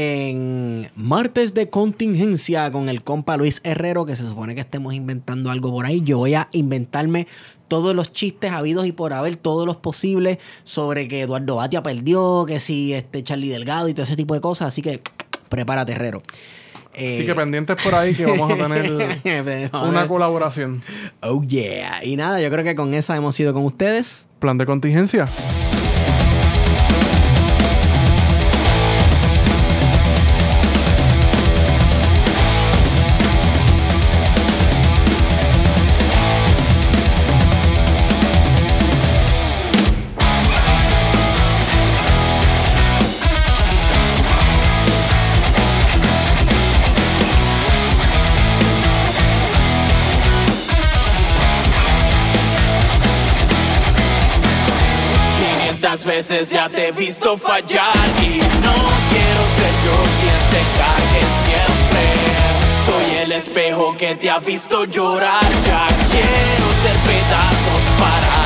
[0.01, 5.51] En martes de contingencia con el compa Luis Herrero, que se supone que estemos inventando
[5.51, 6.03] algo por ahí.
[6.03, 7.27] Yo voy a inventarme
[7.67, 12.45] todos los chistes habidos y por haber, todos los posibles, sobre que Eduardo Batia perdió,
[12.47, 14.69] que si este Charlie Delgado y todo ese tipo de cosas.
[14.69, 15.03] Así que
[15.49, 16.23] prepárate, Herrero.
[16.95, 18.57] Eh, Así que pendientes por ahí que vamos a
[19.25, 20.81] tener una colaboración.
[21.23, 22.05] Oh yeah.
[22.05, 24.29] Y nada, yo creo que con esa hemos ido con ustedes.
[24.39, 25.27] Plan de contingencia.
[56.09, 58.75] Veces ya te he visto fallar y no
[59.11, 62.03] quiero ser yo quien te cague siempre.
[62.87, 68.38] Soy el espejo que te ha visto llorar, ya quiero ser pedazos para